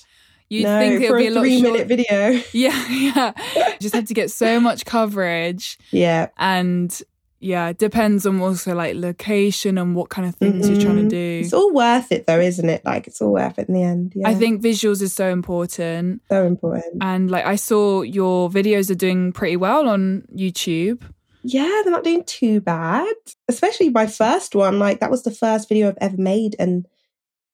You'd 0.49 0.63
no, 0.63 0.79
think 0.79 1.01
it 1.01 1.11
would 1.11 1.17
be 1.19 1.27
a 1.27 1.31
a 1.37 1.39
three 1.39 1.61
minute 1.61 1.87
video. 1.87 2.41
Yeah, 2.51 2.87
yeah. 2.89 3.31
just 3.79 3.95
had 3.95 4.07
to 4.07 4.13
get 4.13 4.31
so 4.31 4.59
much 4.59 4.83
coverage. 4.83 5.77
Yeah. 5.91 6.27
And 6.37 7.01
yeah, 7.41 7.69
it 7.69 7.77
depends 7.79 8.25
on 8.25 8.39
also 8.39 8.73
like 8.75 8.95
location 8.95 9.77
and 9.77 9.95
what 9.95 10.09
kind 10.09 10.27
of 10.27 10.35
things 10.35 10.69
you're 10.69 10.79
trying 10.79 10.97
to 10.97 11.03
Mhm. 11.03 11.09
do. 11.09 11.41
It's 11.43 11.53
all 11.53 11.73
worth 11.73 12.11
it, 12.11 12.27
though, 12.27 12.39
isn't 12.39 12.69
it? 12.69 12.85
Like, 12.85 13.07
it's 13.07 13.19
all 13.21 13.33
worth 13.33 13.57
it 13.59 13.67
in 13.67 13.73
the 13.73 13.81
end. 13.83 14.13
Yeah. 14.15 14.29
I 14.29 14.35
think 14.35 14.61
visuals 14.61 15.01
is 15.01 15.11
so 15.13 15.29
important. 15.29 16.21
so 16.29 16.45
important. 16.45 16.97
And 17.01 17.29
like 17.31 17.45
I 17.45 17.55
saw 17.55 18.03
your 18.03 18.49
videos 18.49 18.89
are 18.91 18.95
doing 18.95 19.31
pretty 19.33 19.57
well 19.57 19.89
on 19.89 20.23
YouTube. 20.35 21.01
Yeah, 21.43 21.81
they're 21.83 21.91
not 21.91 22.03
doing 22.03 22.23
too 22.25 22.61
bad. 22.61 23.07
Especially 23.49 23.89
my 23.89 24.05
first 24.05 24.53
one. 24.55 24.77
Like, 24.77 24.99
that 24.99 25.09
was 25.09 25.23
the 25.23 25.31
first 25.31 25.67
video 25.67 25.87
I've 25.87 25.97
ever 25.99 26.17
made. 26.17 26.55
And, 26.59 26.85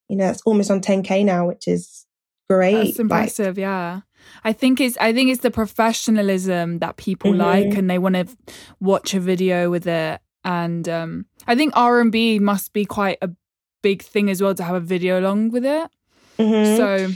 you 0.09 0.17
know, 0.17 0.29
it's 0.29 0.41
almost 0.45 0.69
on 0.69 0.81
10K 0.81 1.23
now, 1.23 1.47
which 1.47 1.67
is 1.69 2.05
great. 2.49 2.73
That's 2.73 2.87
Like, 2.89 2.99
impressive, 2.99 3.57
yeah. 3.57 4.01
I 4.43 4.53
think 4.53 4.79
it's 4.79 4.97
I 4.99 5.13
think 5.13 5.29
it's 5.31 5.41
the 5.41 5.51
professionalism 5.51 6.79
that 6.79 6.97
people 6.97 7.31
Mhm. 7.33 7.37
like 7.37 7.75
and 7.77 7.89
they 7.89 7.97
want 7.97 8.15
to 8.15 8.27
watch 8.79 9.13
a 9.13 9.19
video 9.19 9.69
with 9.69 9.87
it 9.87 10.21
and 10.43 10.87
um 10.89 11.25
I 11.47 11.55
think 11.55 11.73
R&B 11.75 12.39
must 12.39 12.73
be 12.73 12.85
quite 12.85 13.17
a 13.21 13.29
big 13.81 14.01
thing 14.01 14.29
as 14.29 14.41
well 14.41 14.53
to 14.55 14.63
have 14.63 14.75
a 14.75 14.79
video 14.95 15.19
along 15.19 15.51
with 15.51 15.65
it. 15.65 15.89
Mhm. 16.39 16.77
So 16.77 17.13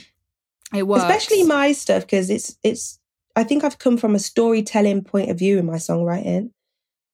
it 0.74 0.88
works. 0.88 1.04
especially 1.04 1.44
my 1.44 1.74
stuff 1.74 2.04
because 2.04 2.30
it's 2.30 2.56
it's 2.64 2.98
i 3.36 3.44
think 3.44 3.64
i've 3.64 3.78
come 3.78 3.98
from 3.98 4.16
a 4.16 4.20
storytelling 4.20 5.04
point 5.04 5.30
of 5.30 5.38
view 5.38 5.58
in 5.60 5.66
my 5.66 5.76
songwriting 5.76 6.50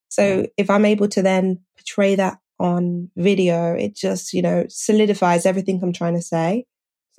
so 0.09 0.45
if 0.57 0.69
i'm 0.69 0.85
able 0.85 1.07
to 1.07 1.21
then 1.23 1.59
portray 1.75 2.13
that 2.15 2.37
on 2.59 3.09
video 3.15 3.73
it 3.73 3.95
just 3.95 4.31
you 4.33 4.41
know 4.43 4.63
solidifies 4.69 5.45
everything 5.45 5.79
i'm 5.81 5.91
trying 5.93 6.13
to 6.15 6.21
say 6.21 6.65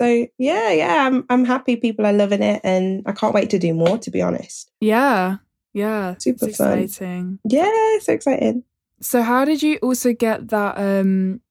so 0.01 0.27
yeah 0.37 0.71
yeah 0.71 1.05
i'm 1.07 1.25
i'm 1.29 1.45
happy 1.45 1.75
people 1.75 2.05
are 2.05 2.13
loving 2.13 2.41
it 2.41 2.61
and 2.63 3.03
i 3.05 3.11
can't 3.11 3.33
wait 3.33 3.49
to 3.49 3.59
do 3.59 3.73
more 3.73 3.97
to 3.97 4.09
be 4.11 4.21
honest 4.21 4.71
Yeah. 4.79 5.37
Yeah. 5.73 6.15
Super 6.17 6.47
it's 6.47 6.57
fun. 6.57 6.79
exciting. 6.79 7.39
yeah 7.43 7.99
so 8.01 8.13
exciting 8.13 8.63
So 9.01 9.21
how 9.21 9.45
did 9.45 9.61
you 9.61 9.77
also 9.83 10.13
get 10.13 10.49
that 10.49 10.77
um 10.77 11.41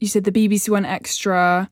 you 0.00 0.08
said 0.08 0.24
the 0.24 0.32
BBC 0.32 0.68
1Xtra 0.70 1.68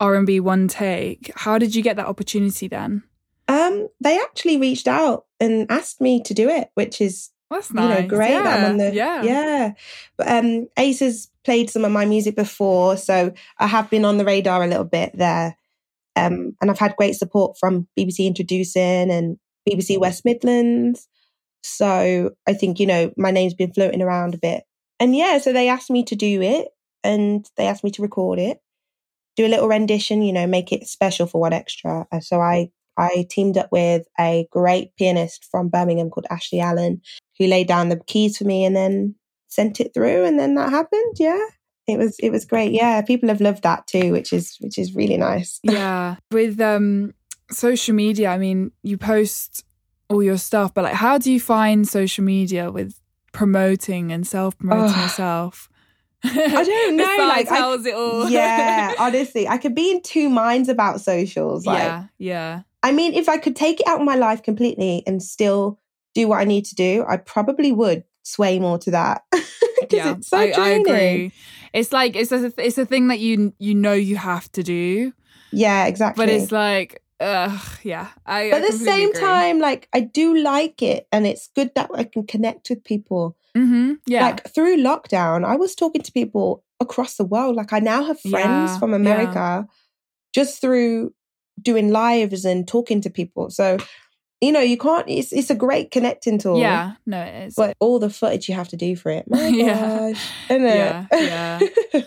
R&B 0.00 0.40
one 0.40 0.66
take. 0.68 1.30
How 1.36 1.58
did 1.58 1.74
you 1.74 1.82
get 1.82 1.96
that 1.96 2.06
opportunity 2.06 2.68
then? 2.68 3.02
um 3.48 3.88
they 4.00 4.18
actually 4.18 4.56
reached 4.56 4.86
out 4.88 5.26
and 5.40 5.66
asked 5.70 6.00
me 6.00 6.22
to 6.22 6.32
do 6.34 6.48
it 6.48 6.70
which 6.74 7.00
is 7.00 7.30
That's 7.50 7.70
you 7.70 7.76
nice. 7.76 8.02
know, 8.02 8.08
great 8.08 8.30
Yeah. 8.30 8.54
I'm 8.56 8.64
on 8.70 8.76
the 8.78 8.94
yeah. 8.94 9.22
yeah. 9.22 9.72
But 10.16 10.28
um 10.28 10.68
Ace 10.78 11.00
has 11.00 11.28
played 11.44 11.68
some 11.70 11.84
of 11.84 11.90
my 11.92 12.04
music 12.06 12.36
before, 12.36 12.96
so 12.96 13.32
I 13.58 13.66
have 13.66 13.90
been 13.90 14.04
on 14.04 14.16
the 14.16 14.24
radar 14.24 14.62
a 14.62 14.68
little 14.68 14.84
bit 14.84 15.10
there. 15.14 15.56
Um 16.16 16.56
and 16.60 16.70
I've 16.70 16.78
had 16.78 16.96
great 16.96 17.14
support 17.14 17.56
from 17.58 17.88
BBC 17.98 18.26
Introducing 18.26 19.10
and 19.10 19.36
BBC 19.68 19.98
West 19.98 20.24
Midlands. 20.24 21.08
So 21.62 22.30
I 22.46 22.54
think, 22.54 22.80
you 22.80 22.86
know, 22.86 23.12
my 23.16 23.30
name's 23.30 23.54
been 23.54 23.72
floating 23.72 24.02
around 24.02 24.34
a 24.34 24.38
bit. 24.38 24.64
And 25.00 25.14
yeah, 25.16 25.38
so 25.38 25.52
they 25.52 25.68
asked 25.68 25.90
me 25.90 26.04
to 26.04 26.16
do 26.16 26.42
it 26.42 26.68
and 27.04 27.46
they 27.56 27.66
asked 27.66 27.84
me 27.84 27.90
to 27.92 28.02
record 28.02 28.38
it, 28.38 28.58
do 29.36 29.46
a 29.46 29.48
little 29.48 29.68
rendition, 29.68 30.22
you 30.22 30.32
know, 30.32 30.46
make 30.46 30.72
it 30.72 30.86
special 30.86 31.26
for 31.26 31.40
1Xtra. 31.40 32.06
And 32.12 32.24
so 32.24 32.40
I 32.40 32.70
I 32.96 33.26
teamed 33.30 33.56
up 33.56 33.70
with 33.72 34.02
a 34.20 34.46
great 34.50 34.94
pianist 34.96 35.46
from 35.50 35.68
Birmingham 35.68 36.10
called 36.10 36.26
Ashley 36.30 36.60
Allen, 36.60 37.00
who 37.38 37.46
laid 37.46 37.66
down 37.68 37.88
the 37.88 38.00
keys 38.06 38.36
for 38.36 38.44
me 38.44 38.64
and 38.64 38.76
then 38.76 39.14
sent 39.48 39.80
it 39.80 39.92
through 39.94 40.24
and 40.24 40.38
then 40.38 40.54
that 40.56 40.70
happened. 40.70 41.16
Yeah. 41.18 41.46
It 41.88 41.98
was 41.98 42.16
it 42.20 42.30
was 42.30 42.44
great. 42.44 42.72
Yeah. 42.72 43.02
People 43.02 43.28
have 43.28 43.40
loved 43.40 43.62
that 43.64 43.86
too, 43.86 44.12
which 44.12 44.32
is 44.32 44.56
which 44.60 44.78
is 44.78 44.94
really 44.94 45.16
nice. 45.16 45.58
yeah. 45.64 46.16
With 46.30 46.60
um 46.60 47.14
social 47.50 47.94
media, 47.94 48.28
I 48.30 48.38
mean, 48.38 48.70
you 48.82 48.96
post 48.98 49.64
all 50.08 50.22
your 50.22 50.38
stuff, 50.38 50.72
but 50.74 50.84
like 50.84 50.94
how 50.94 51.18
do 51.18 51.32
you 51.32 51.40
find 51.40 51.86
social 51.88 52.24
media 52.24 52.70
with 52.70 52.98
promoting 53.32 54.12
and 54.12 54.26
self-promoting 54.26 54.94
Ugh. 54.94 55.02
yourself? 55.02 55.68
I 56.24 56.64
don't 56.64 56.96
know, 57.02 57.16
like, 57.18 57.50
I- 57.50 57.58
tells 57.58 57.84
it 57.84 57.94
all. 57.94 58.28
yeah, 58.28 58.94
honestly, 59.00 59.48
I 59.48 59.58
could 59.58 59.74
be 59.74 59.90
in 59.90 60.02
two 60.02 60.28
minds 60.28 60.68
about 60.68 61.00
socials. 61.00 61.66
Like 61.66 61.78
yeah, 61.82 62.04
yeah. 62.18 62.62
I 62.84 62.92
mean, 62.92 63.14
if 63.14 63.28
I 63.28 63.38
could 63.38 63.56
take 63.56 63.80
it 63.80 63.86
out 63.88 64.00
of 64.00 64.06
my 64.06 64.14
life 64.16 64.42
completely 64.42 65.02
and 65.06 65.22
still 65.22 65.80
do 66.14 66.28
what 66.28 66.38
I 66.38 66.44
need 66.44 66.64
to 66.66 66.74
do, 66.76 67.04
I 67.08 67.16
probably 67.16 67.72
would 67.72 68.04
sway 68.22 68.58
more 68.58 68.78
to 68.78 68.90
that. 68.92 69.22
Because 69.80 69.96
yeah, 70.06 70.14
it's 70.16 70.28
so 70.28 70.36
I, 70.38 70.50
I 70.52 70.68
agree. 70.70 71.32
It's 71.72 71.92
like 71.92 72.14
it's 72.14 72.30
a 72.30 72.52
it's 72.56 72.78
a 72.78 72.86
thing 72.86 73.08
that 73.08 73.18
you 73.18 73.52
you 73.58 73.74
know 73.74 73.92
you 73.94 74.16
have 74.16 74.50
to 74.52 74.62
do, 74.62 75.12
Yeah, 75.50 75.86
exactly. 75.86 76.24
but 76.24 76.28
it's 76.32 76.52
like, 76.52 77.02
ugh, 77.18 77.60
yeah. 77.82 78.10
I 78.24 78.50
but 78.50 78.62
at 78.62 78.70
the 78.70 78.78
same 78.78 79.12
time, 79.12 79.58
like 79.58 79.88
I 79.92 80.00
do 80.00 80.36
like 80.38 80.82
it, 80.82 81.08
and 81.10 81.26
it's 81.26 81.48
good 81.56 81.72
that 81.74 81.90
I 81.92 82.04
can 82.04 82.24
connect 82.28 82.70
with 82.70 82.84
people. 82.84 83.36
hmm 83.56 83.94
yeah, 84.06 84.22
Like 84.26 84.54
through 84.54 84.76
lockdown, 84.76 85.44
I 85.44 85.56
was 85.56 85.74
talking 85.74 86.02
to 86.02 86.12
people 86.12 86.62
across 86.78 87.16
the 87.16 87.24
world. 87.24 87.56
Like 87.56 87.72
I 87.72 87.80
now 87.80 88.04
have 88.04 88.20
friends 88.20 88.54
Yeah, 88.54 88.78
from 88.78 88.90
yeah. 88.90 88.96
America 88.96 89.66
just 90.32 90.60
through 90.60 91.12
doing 91.60 91.90
lives 91.90 92.44
and 92.44 92.68
talking 92.68 93.00
to 93.02 93.10
people. 93.10 93.50
So, 93.50 93.78
you 94.42 94.52
know, 94.52 94.60
you 94.60 94.76
can't. 94.76 95.08
It's 95.08 95.32
it's 95.32 95.48
a 95.50 95.54
great 95.54 95.90
connecting 95.90 96.36
tool. 96.38 96.58
yeah. 96.58 96.94
No, 97.06 97.20
it 97.22 97.46
is. 97.46 97.54
But 97.54 97.76
all 97.80 97.98
the 97.98 98.10
footage 98.10 98.48
you 98.48 98.54
have 98.56 98.68
to 98.68 98.76
do 98.76 98.96
for 98.96 99.10
it, 99.10 99.24
my 99.30 99.46
Yeah. 99.62 99.80
gosh, 100.12 100.30
isn't 100.50 100.64
it? 100.66 100.76
Yeah, 100.76 101.06
yeah. 101.12 101.58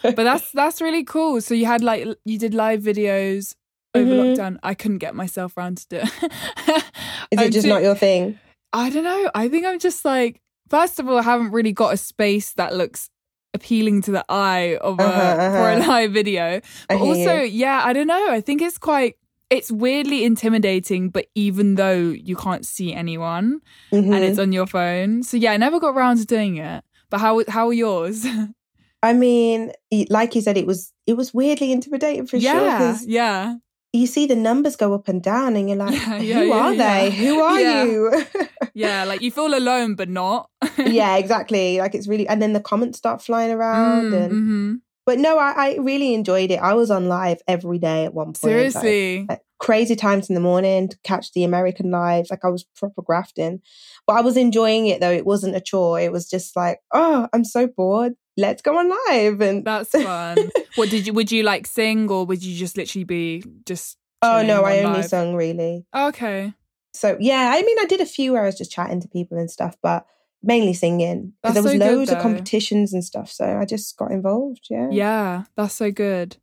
but 0.03 0.17
that's 0.17 0.51
that's 0.53 0.81
really 0.81 1.03
cool. 1.05 1.41
So 1.41 1.53
you 1.55 1.65
had 1.65 1.81
like 1.81 2.05
you 2.25 2.37
did 2.37 2.53
live 2.53 2.81
videos 2.81 3.55
over 3.95 4.11
Mhm. 4.11 4.35
lockdown. 4.35 4.57
I 4.61 4.73
couldn't 4.75 4.99
get 4.99 5.15
myself 5.15 5.57
around 5.57 5.77
to 5.77 5.87
do 5.87 5.97
it. 6.03 6.09
Is 7.31 7.41
it 7.41 7.51
just 7.53 7.63
too- 7.65 7.69
not 7.69 7.81
your 7.81 7.95
thing? 7.95 8.37
I 8.73 8.89
don't 8.89 9.05
know. 9.05 9.31
I 9.33 9.47
think 9.47 9.65
I'm 9.65 9.79
just 9.79 10.03
like, 10.03 10.41
first 10.69 10.99
of 10.99 11.07
all, 11.07 11.17
I 11.17 11.21
haven't 11.21 11.51
really 11.51 11.71
got 11.71 11.93
a 11.93 11.97
space 11.97 12.51
that 12.55 12.75
looks 12.75 13.09
appealing 13.53 14.01
to 14.01 14.11
the 14.11 14.25
eye 14.27 14.75
of 14.81 14.99
a, 14.99 15.03
Uh-huh, 15.03 15.35
for 15.37 15.69
a 15.69 15.75
uh-huh. 15.77 15.87
live 15.89 16.11
video. 16.11 16.59
But 16.89 16.97
also, 16.99 17.35
you. 17.43 17.51
yeah, 17.63 17.81
I 17.85 17.93
don't 17.93 18.07
know. 18.07 18.29
I 18.29 18.41
think 18.41 18.61
it's 18.61 18.77
quite. 18.77 19.15
It's 19.49 19.71
weirdly 19.71 20.23
intimidating, 20.23 21.09
but 21.09 21.27
even 21.35 21.75
though 21.75 21.99
you 21.99 22.35
can't 22.35 22.65
see 22.65 22.93
anyone 22.93 23.61
and 23.91 24.05
Mhm. 24.05 24.21
it's 24.21 24.39
on 24.39 24.51
your 24.51 24.65
phone, 24.67 25.23
so 25.23 25.37
yeah, 25.37 25.51
I 25.51 25.57
never 25.57 25.79
got 25.79 25.95
around 25.95 26.17
to 26.17 26.25
doing 26.25 26.57
it. 26.57 26.83
But 27.09 27.19
how 27.19 27.43
how 27.47 27.67
are 27.67 27.73
yours? 27.73 28.25
I 29.03 29.13
mean, 29.13 29.71
like 30.09 30.33
you 30.33 30.41
said, 30.41 30.57
it 30.57 30.65
was 30.65 30.91
it 31.05 31.13
was 31.15 31.31
weirdly 31.33 31.71
intimidating 31.71 32.25
for 32.25 32.39
sure 32.39 32.41
yeah, 32.41 32.77
because 32.77 33.05
yeah, 33.05 33.55
you 33.93 34.07
see 34.07 34.25
the 34.25 34.35
numbers 34.35 34.75
go 34.75 34.93
up 34.95 35.07
and 35.07 35.21
down, 35.21 35.55
and 35.55 35.69
you're 35.69 35.77
like, 35.77 35.93
Yeah, 36.07 36.17
"Who 36.19 36.25
yeah, 36.25 36.43
yeah, 36.43 36.53
are 36.55 36.75
they? 36.75 37.11
Who 37.11 37.39
are 37.39 37.61
you?" 37.61 38.23
yeah. 38.73 39.03
Like 39.05 39.21
you 39.21 39.29
feel 39.31 39.53
alone, 39.55 39.93
but 39.95 40.09
not. 40.09 40.49
yeah, 40.79 41.17
exactly. 41.17 41.77
Like 41.77 41.93
it's 41.93 42.07
really, 42.07 42.27
and 42.27 42.41
then 42.41 42.53
the 42.53 42.59
comments 42.59 42.97
start 42.97 43.21
flying 43.21 43.51
around, 43.51 44.11
Mm, 44.11 44.25
and 44.25 44.33
mhm. 44.33 44.81
But 45.05 45.19
no, 45.19 45.37
I, 45.37 45.53
I 45.55 45.75
really 45.77 46.13
enjoyed 46.13 46.51
it. 46.51 46.57
I 46.57 46.73
was 46.73 46.89
on 46.91 47.07
live 47.07 47.41
every 47.47 47.79
day 47.79 48.05
at 48.05 48.13
one 48.13 48.27
point. 48.27 48.43
like, 48.43 48.71
Seriously. 48.71 49.25
at 49.29 49.41
crazy 49.59 49.95
times 49.95 50.29
in 50.29 50.35
the 50.35 50.41
morning 50.41 50.89
to 50.89 50.97
catch 51.03 51.31
the 51.33 51.43
American 51.43 51.89
lives. 51.91 52.29
Like 52.29 52.43
I 52.43 52.49
was 52.49 52.65
proper 52.75 53.01
grafting, 53.01 53.61
but 54.05 54.13
I 54.13 54.21
was 54.21 54.37
enjoying 54.37 54.87
it 54.87 54.99
though. 54.99 55.11
It 55.11 55.25
wasn't 55.25 55.55
a 55.55 55.61
chore. 55.61 55.99
It 55.99 56.11
was 56.11 56.29
just 56.29 56.55
like, 56.55 56.79
oh, 56.93 57.27
I'm 57.33 57.45
so 57.45 57.67
bored. 57.67 58.13
Let's 58.37 58.61
go 58.61 58.77
on 58.77 58.89
live. 59.07 59.39
And 59.41 59.63
That's 59.65 59.91
fun. 59.91 60.49
what 60.75 60.89
did 60.89 61.07
you? 61.07 61.13
Would 61.13 61.31
you 61.31 61.43
like 61.43 61.67
sing, 61.67 62.09
or 62.11 62.25
would 62.25 62.43
you 62.43 62.55
just 62.57 62.75
literally 62.77 63.05
be 63.05 63.43
just? 63.65 63.97
oh 64.21 64.41
no, 64.41 64.61
chilling 64.61 64.65
I 64.65 64.79
only 64.79 64.99
live? 64.99 65.05
sung 65.09 65.35
really. 65.35 65.85
Okay, 65.95 66.53
So 66.93 67.15
yeah, 67.19 67.51
I 67.53 67.61
mean, 67.61 67.77
I 67.79 67.85
did 67.85 68.01
a 68.01 68.05
few 68.05 68.33
where 68.33 68.43
I 68.43 68.45
was 68.47 68.57
just 68.57 68.71
chatting 68.71 68.99
to 69.01 69.07
people 69.07 69.37
and 69.37 69.49
stuff, 69.51 69.77
but 69.83 70.05
mainly 70.45 70.73
singing 70.73 71.33
because 71.41 71.55
there 71.55 71.63
was 71.63 71.73
so 71.73 71.77
good, 71.77 71.97
loads 71.97 72.11
of 72.11 72.21
competitions 72.21 72.93
and 72.93 73.03
stuff. 73.03 73.31
So 73.31 73.45
I 73.45 73.65
just 73.65 73.97
got 73.97 74.11
involved. 74.11 74.67
Yeah. 74.69 74.89
yeah, 74.91 75.43
that's 75.55 75.73
so 75.73 75.91
good. 75.91 76.37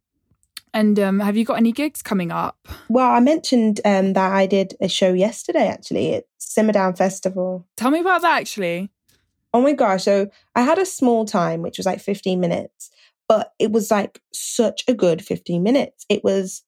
And 0.75 0.99
um, 0.99 1.21
have 1.21 1.37
you 1.37 1.45
got 1.45 1.59
any 1.59 1.71
gigs 1.73 2.03
coming 2.03 2.33
up? 2.33 2.67
Well, 2.89 3.11
I 3.11 3.21
mentioned 3.21 3.81
um, 3.85 4.15
that 4.15 4.33
I 4.33 4.47
did 4.47 4.75
a 4.81 4.89
show 4.89 5.13
yesterday 5.13 5.69
actually 5.69 6.15
at 6.15 6.25
Simmer 6.39 6.73
Down 6.73 6.95
Festival. 6.95 7.67
Tell 7.77 7.91
me 7.91 8.01
about 8.01 8.23
that. 8.23 8.41
Actually, 8.41 8.91
Oh 9.55 9.61
my 9.61 9.73
gosh. 9.73 10.05
So 10.05 10.31
I 10.55 10.63
had 10.63 10.79
a 10.79 10.87
small 10.87 11.25
time, 11.25 11.63
which 11.63 11.77
was 11.77 11.87
like 11.87 12.01
15 12.01 12.41
minutes, 12.41 12.91
but 13.29 13.53
it 13.59 13.71
was 13.71 13.91
like 13.91 14.21
such 14.33 14.83
a 14.89 14.95
good 14.95 15.25
15 15.25 15.63
minutes. 15.63 16.07
It 16.09 16.25
was, 16.25 16.63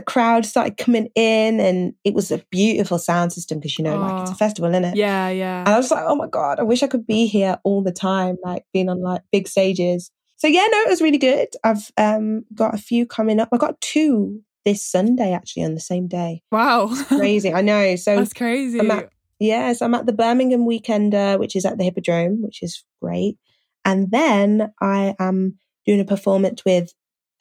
the 0.00 0.04
crowd 0.12 0.46
started 0.46 0.76
coming 0.76 1.08
in 1.14 1.60
and 1.60 1.92
it 2.04 2.14
was 2.14 2.30
a 2.30 2.42
beautiful 2.50 2.98
sound 2.98 3.32
system 3.32 3.58
because, 3.58 3.78
you 3.78 3.84
know, 3.84 3.98
like 3.98 4.22
it's 4.22 4.30
a 4.30 4.34
festival, 4.34 4.70
isn't 4.70 4.84
it? 4.84 4.96
yeah, 4.96 5.28
yeah 5.28 5.60
And. 5.60 5.68
I 5.68 5.76
was 5.76 5.90
like, 5.90 6.04
oh 6.06 6.14
my 6.16 6.26
God, 6.28 6.58
I 6.58 6.62
wish 6.62 6.82
I 6.82 6.86
could 6.86 7.06
be 7.06 7.26
here 7.26 7.58
all 7.64 7.82
the 7.82 7.92
time, 7.92 8.36
like 8.42 8.64
being 8.72 8.88
on 8.88 9.02
like 9.02 9.22
big 9.32 9.46
stages. 9.48 10.10
So 10.36 10.46
yeah, 10.46 10.66
no, 10.70 10.78
it 10.80 10.88
was 10.88 11.02
really 11.02 11.18
good. 11.18 11.48
I've 11.64 11.90
um, 11.98 12.44
got 12.54 12.74
a 12.74 12.78
few 12.78 13.04
coming 13.06 13.40
up. 13.40 13.50
I 13.52 13.58
got 13.58 13.80
two 13.80 14.40
this 14.64 14.84
Sunday 14.84 15.32
actually 15.32 15.64
on 15.64 15.74
the 15.74 15.80
same 15.80 16.08
day. 16.08 16.42
Wow, 16.50 16.90
Crazy. 17.08 17.52
I 17.52 17.60
know. 17.60 17.96
So 17.96 18.16
that's 18.16 18.32
crazy. 18.32 18.80
I'm 18.80 18.90
at- 18.90 19.10
Yes, 19.42 19.80
I'm 19.80 19.94
at 19.94 20.04
the 20.04 20.12
Birmingham 20.12 20.66
Weekender, 20.66 21.38
which 21.38 21.56
is 21.56 21.64
at 21.64 21.78
the 21.78 21.84
Hippodrome, 21.84 22.42
which 22.42 22.62
is 22.62 22.84
great. 23.00 23.38
And 23.86 24.10
then 24.10 24.70
I 24.82 25.14
am 25.18 25.56
doing 25.86 26.00
a 26.00 26.04
performance 26.04 26.62
with 26.62 26.92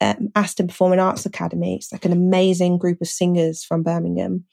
um, 0.01 0.29
Aston 0.35 0.67
Performing 0.67 0.99
Arts 0.99 1.25
Academy. 1.25 1.75
It's 1.75 1.91
like 1.91 2.05
an 2.05 2.11
amazing 2.11 2.77
group 2.77 3.01
of 3.01 3.07
singers 3.07 3.63
from 3.63 3.83
Birmingham. 3.83 4.45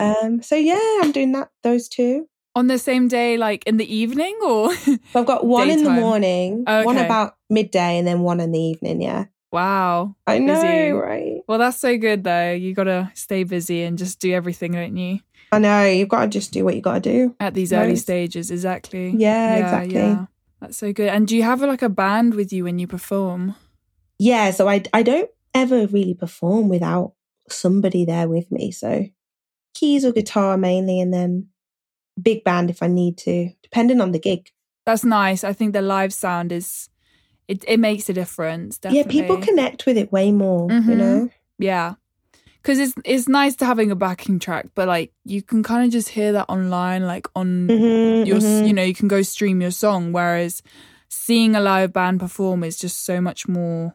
Um, 0.00 0.42
so 0.42 0.54
yeah, 0.56 0.78
I'm 1.02 1.12
doing 1.12 1.32
that. 1.32 1.50
Those 1.62 1.88
two. 1.88 2.28
On 2.54 2.66
the 2.66 2.78
same 2.78 3.08
day, 3.08 3.36
like 3.36 3.64
in 3.66 3.76
the 3.76 3.94
evening, 3.94 4.36
or 4.42 4.74
So 4.76 4.98
I've 5.14 5.26
got 5.26 5.46
one 5.46 5.70
in 5.70 5.78
the 5.78 5.90
Daytime. 5.90 6.00
morning, 6.00 6.64
one 6.64 6.96
about 6.98 7.36
midday, 7.50 7.98
and 7.98 8.06
then 8.06 8.20
one 8.20 8.40
in 8.40 8.52
the 8.52 8.58
evening. 8.60 9.00
Yeah, 9.00 9.26
wow. 9.52 10.16
I 10.26 10.38
know, 10.38 10.54
Busy. 10.54 10.90
right? 10.90 11.40
Well, 11.46 11.58
that's 11.58 11.78
so 11.78 11.96
good 11.96 12.24
though. 12.24 12.52
You 12.52 12.74
gotta 12.74 13.12
stay 13.14 13.44
busy 13.44 13.82
and 13.82 13.96
just 13.98 14.18
do 14.18 14.32
everything, 14.32 14.72
don't 14.72 14.96
you? 14.96 15.20
I 15.52 15.58
know. 15.58 15.84
You've 15.86 16.08
got 16.08 16.22
to 16.22 16.28
just 16.28 16.52
do 16.52 16.64
what 16.64 16.74
you 16.74 16.82
got 16.82 16.94
to 16.94 17.00
do. 17.00 17.36
At 17.40 17.54
these 17.54 17.72
early 17.72 17.96
stages, 17.96 18.50
exactly. 18.50 19.14
Yeah, 19.16 19.56
exactly. 19.56 20.26
That's 20.60 20.76
so 20.76 20.92
good. 20.92 21.08
And 21.08 21.26
do 21.26 21.36
you 21.36 21.42
have 21.42 21.62
like 21.62 21.82
a 21.82 21.88
band 21.88 22.34
with 22.34 22.52
you 22.52 22.64
when 22.64 22.78
you 22.78 22.86
perform? 22.86 23.54
Yeah 24.18 24.50
so 24.50 24.68
i 24.68 24.82
i 24.92 25.02
don't 25.02 25.30
ever 25.54 25.86
really 25.86 26.14
perform 26.14 26.68
without 26.68 27.12
somebody 27.48 28.04
there 28.04 28.28
with 28.28 28.50
me 28.52 28.70
so 28.70 29.06
keys 29.74 30.04
or 30.04 30.12
guitar 30.12 30.56
mainly, 30.56 31.00
and 31.00 31.14
then 31.14 31.48
big 32.20 32.42
band 32.42 32.68
if 32.68 32.82
I 32.82 32.88
need 32.88 33.16
to, 33.18 33.50
depending 33.62 34.00
on 34.00 34.10
the 34.10 34.18
gig. 34.18 34.50
That's 34.84 35.04
nice. 35.04 35.44
I 35.44 35.52
think 35.52 35.72
the 35.72 35.82
live 35.82 36.12
sound 36.12 36.50
is 36.50 36.88
it. 37.46 37.64
It 37.68 37.78
makes 37.78 38.08
a 38.08 38.12
difference. 38.12 38.78
Definitely. 38.78 39.20
Yeah, 39.20 39.26
people 39.26 39.36
connect 39.38 39.86
with 39.86 39.96
it 39.96 40.10
way 40.10 40.32
more. 40.32 40.68
Mhm. 40.68 40.88
You 40.88 40.96
know. 40.96 41.30
Yeah, 41.58 41.94
because 42.60 42.78
it's 42.80 42.94
it's 43.04 43.28
nice 43.28 43.54
to 43.56 43.66
having 43.66 43.90
a 43.90 43.96
backing 43.96 44.38
track, 44.40 44.66
but 44.74 44.88
like 44.88 45.12
you 45.24 45.42
can 45.42 45.62
kind 45.62 45.84
of 45.84 45.92
just 45.92 46.08
hear 46.08 46.32
that 46.32 46.46
online, 46.48 47.06
like 47.06 47.28
on 47.36 47.68
Mhm, 47.68 48.26
your, 48.26 48.38
s 48.38 48.44
mhm. 48.44 48.66
you 48.66 48.72
know, 48.72 48.82
you 48.82 48.94
can 48.94 49.08
go 49.08 49.22
stream 49.22 49.60
your 49.60 49.70
song. 49.70 50.12
Whereas 50.12 50.62
seeing 51.08 51.54
a 51.54 51.60
live 51.60 51.92
band 51.92 52.18
perform 52.20 52.64
is 52.64 52.78
just 52.78 53.04
so 53.04 53.20
much 53.20 53.46
more. 53.46 53.94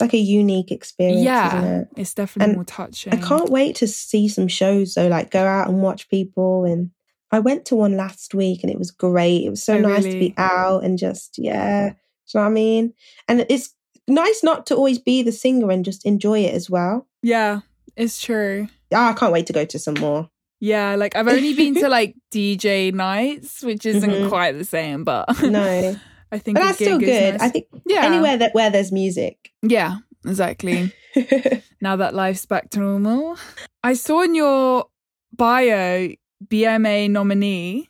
Like 0.00 0.12
a 0.14 0.18
unique 0.18 0.70
experience. 0.70 1.22
yeah, 1.22 1.58
isn't 1.58 1.74
it? 1.80 1.88
it's 1.96 2.14
definitely 2.14 2.50
And 2.50 2.56
more 2.56 2.64
touching. 2.64 3.12
I 3.12 3.16
can't 3.16 3.48
wait 3.50 3.76
to 3.76 3.86
see 3.88 4.28
some 4.28 4.48
shows 4.48 4.94
though, 4.94 5.08
like 5.08 5.30
go 5.30 5.44
out 5.44 5.68
and 5.68 5.80
watch 5.82 6.08
people. 6.10 6.64
And 6.64 6.90
I 7.30 7.38
went 7.40 7.64
to 7.66 7.76
one 7.76 7.96
last 7.96 8.34
week 8.34 8.62
and 8.62 8.70
it 8.70 8.78
was 8.78 8.90
great. 8.90 9.44
It 9.44 9.50
was 9.50 9.62
so 9.62 9.74
Oh, 9.76 9.80
nice 9.80 10.04
to 10.04 10.18
be 10.18 10.34
out 10.36 10.84
and 10.84 10.98
just, 10.98 11.36
yeah. 11.38 11.90
Do 11.90 11.94
you 11.94 12.40
know 12.40 12.40
what 12.42 12.46
I 12.50 12.52
mean? 12.52 12.92
And 13.28 13.46
it's 13.48 13.74
nice 14.08 14.42
not 14.44 14.66
to 14.66 14.74
always 14.76 14.98
be 14.98 15.22
the 15.22 15.32
singer 15.32 15.70
and 15.70 15.84
just 15.84 16.04
enjoy 16.04 16.40
it 16.40 16.54
as 16.54 16.68
well. 16.68 17.08
Yeah, 17.22 17.60
it's 17.96 18.20
true. 18.20 18.68
Ah, 18.94 19.10
I 19.10 19.12
can't 19.14 19.32
wait 19.32 19.46
to 19.46 19.52
go 19.52 19.64
to 19.64 19.78
some 19.78 19.94
more. 19.94 20.28
Yeah, 20.60 20.94
like 20.96 21.16
I've 21.16 21.28
only 21.28 21.54
been 21.54 21.74
to 21.76 21.88
like 21.88 22.14
DJ 22.32 22.92
nights, 22.92 23.62
which 23.62 23.84
isn't 23.86 24.10
Mhm. 24.10 24.28
quite 24.28 24.52
the 24.58 24.64
same, 24.64 25.04
but 25.04 25.26
No. 25.42 25.96
I 26.32 26.38
think 26.38 26.56
But 26.58 26.64
that's 26.64 26.76
still 26.78 26.98
good. 26.98 27.34
nice. 27.34 27.42
I 27.42 27.48
think 27.48 27.66
yeah, 27.86 28.04
anywhere 28.04 28.36
that 28.38 28.54
where 28.54 28.70
there's 28.70 28.90
music. 28.92 29.52
yeah, 29.62 29.98
exactly. 30.26 30.92
now 31.80 31.96
that 31.96 32.14
life's 32.14 32.46
back 32.46 32.70
to 32.70 32.80
normal. 32.80 33.36
I 33.82 33.94
saw 33.94 34.22
in 34.22 34.34
your 34.34 34.86
bio 35.32 36.10
BMA 36.46 37.10
nominee. 37.10 37.88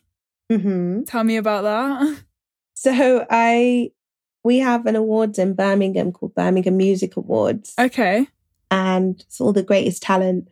hmm 0.51 1.03
Tell 1.03 1.23
me 1.23 1.37
about 1.37 1.63
that. 1.63 2.23
So 2.75 3.25
I 3.29 3.91
we 4.43 4.59
have 4.59 4.85
an 4.85 4.95
awards 4.95 5.39
in 5.39 5.55
Birmingham 5.55 6.11
called 6.11 6.35
Birmingham 6.35 6.77
Music 6.77 7.17
Awards. 7.17 7.73
Okay. 7.79 8.27
and 8.71 9.19
it's 9.21 9.41
all 9.41 9.51
the 9.51 9.63
greatest 9.63 10.03
talent 10.03 10.47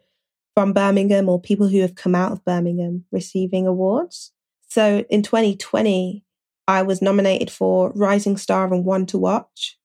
from 0.56 0.74
Birmingham 0.74 1.30
or 1.30 1.40
people 1.40 1.68
who 1.68 1.82
have 1.82 1.96
come 1.96 2.16
out 2.16 2.32
of 2.32 2.44
Birmingham 2.44 3.06
receiving 3.12 3.68
awards. 3.68 4.32
So 4.68 5.06
in 5.10 5.22
2020, 5.22 6.25
I 6.68 6.82
was 6.82 7.02
nominated 7.02 7.52
for 7.52 7.92
Rising 7.94 8.38
Star 8.38 8.72
and 8.74 8.84
One 8.86 9.06
to 9.08 9.18
Watch, 9.18 9.78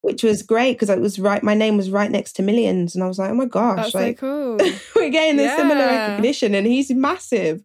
which 0.00 0.22
was 0.22 0.42
great 0.42 0.72
because 0.74 0.90
it 0.90 1.00
was 1.00 1.18
right. 1.18 1.42
My 1.42 1.54
name 1.54 1.76
was 1.76 1.90
right 1.90 2.10
next 2.10 2.34
to 2.34 2.42
M1llionz, 2.42 2.94
and 2.94 3.04
I 3.04 3.08
was 3.08 3.18
like, 3.18 3.30
oh 3.30 3.34
my 3.34 3.46
gosh, 3.46 3.76
That's 3.76 3.94
like 3.94 4.18
so 4.18 4.56
cool. 4.58 4.70
we're 4.96 5.10
getting 5.10 5.36
this 5.36 5.56
similar 5.56 5.86
recognition, 5.86 6.54
and 6.54 6.66
he's 6.66 6.90
massive. 6.90 7.62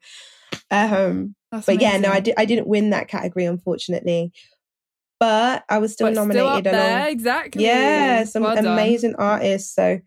Um, 0.70 1.36
That's 1.51 1.65
but 1.65 1.82
yeah, 1.82 1.98
no, 1.98 2.10
I, 2.10 2.18
amazing. 2.18 2.24
di- 2.24 2.34
I 2.38 2.46
didn't 2.46 2.68
win 2.68 2.89
that 2.91 3.08
category, 3.08 3.46
unfortunately. 3.46 4.32
But 5.20 5.63
I 5.70 5.77
was 5.77 5.94
still 5.94 6.08
But 6.08 6.15
nominated 6.15 6.41
still 6.41 6.48
along 6.48 6.63
there, 6.63 7.08
exactly. 7.10 7.63
yeah, 7.63 8.24
some 8.24 8.41
Well 8.41 8.58
amazing 8.58 9.15
artists. 9.20 9.75
So 9.75 10.00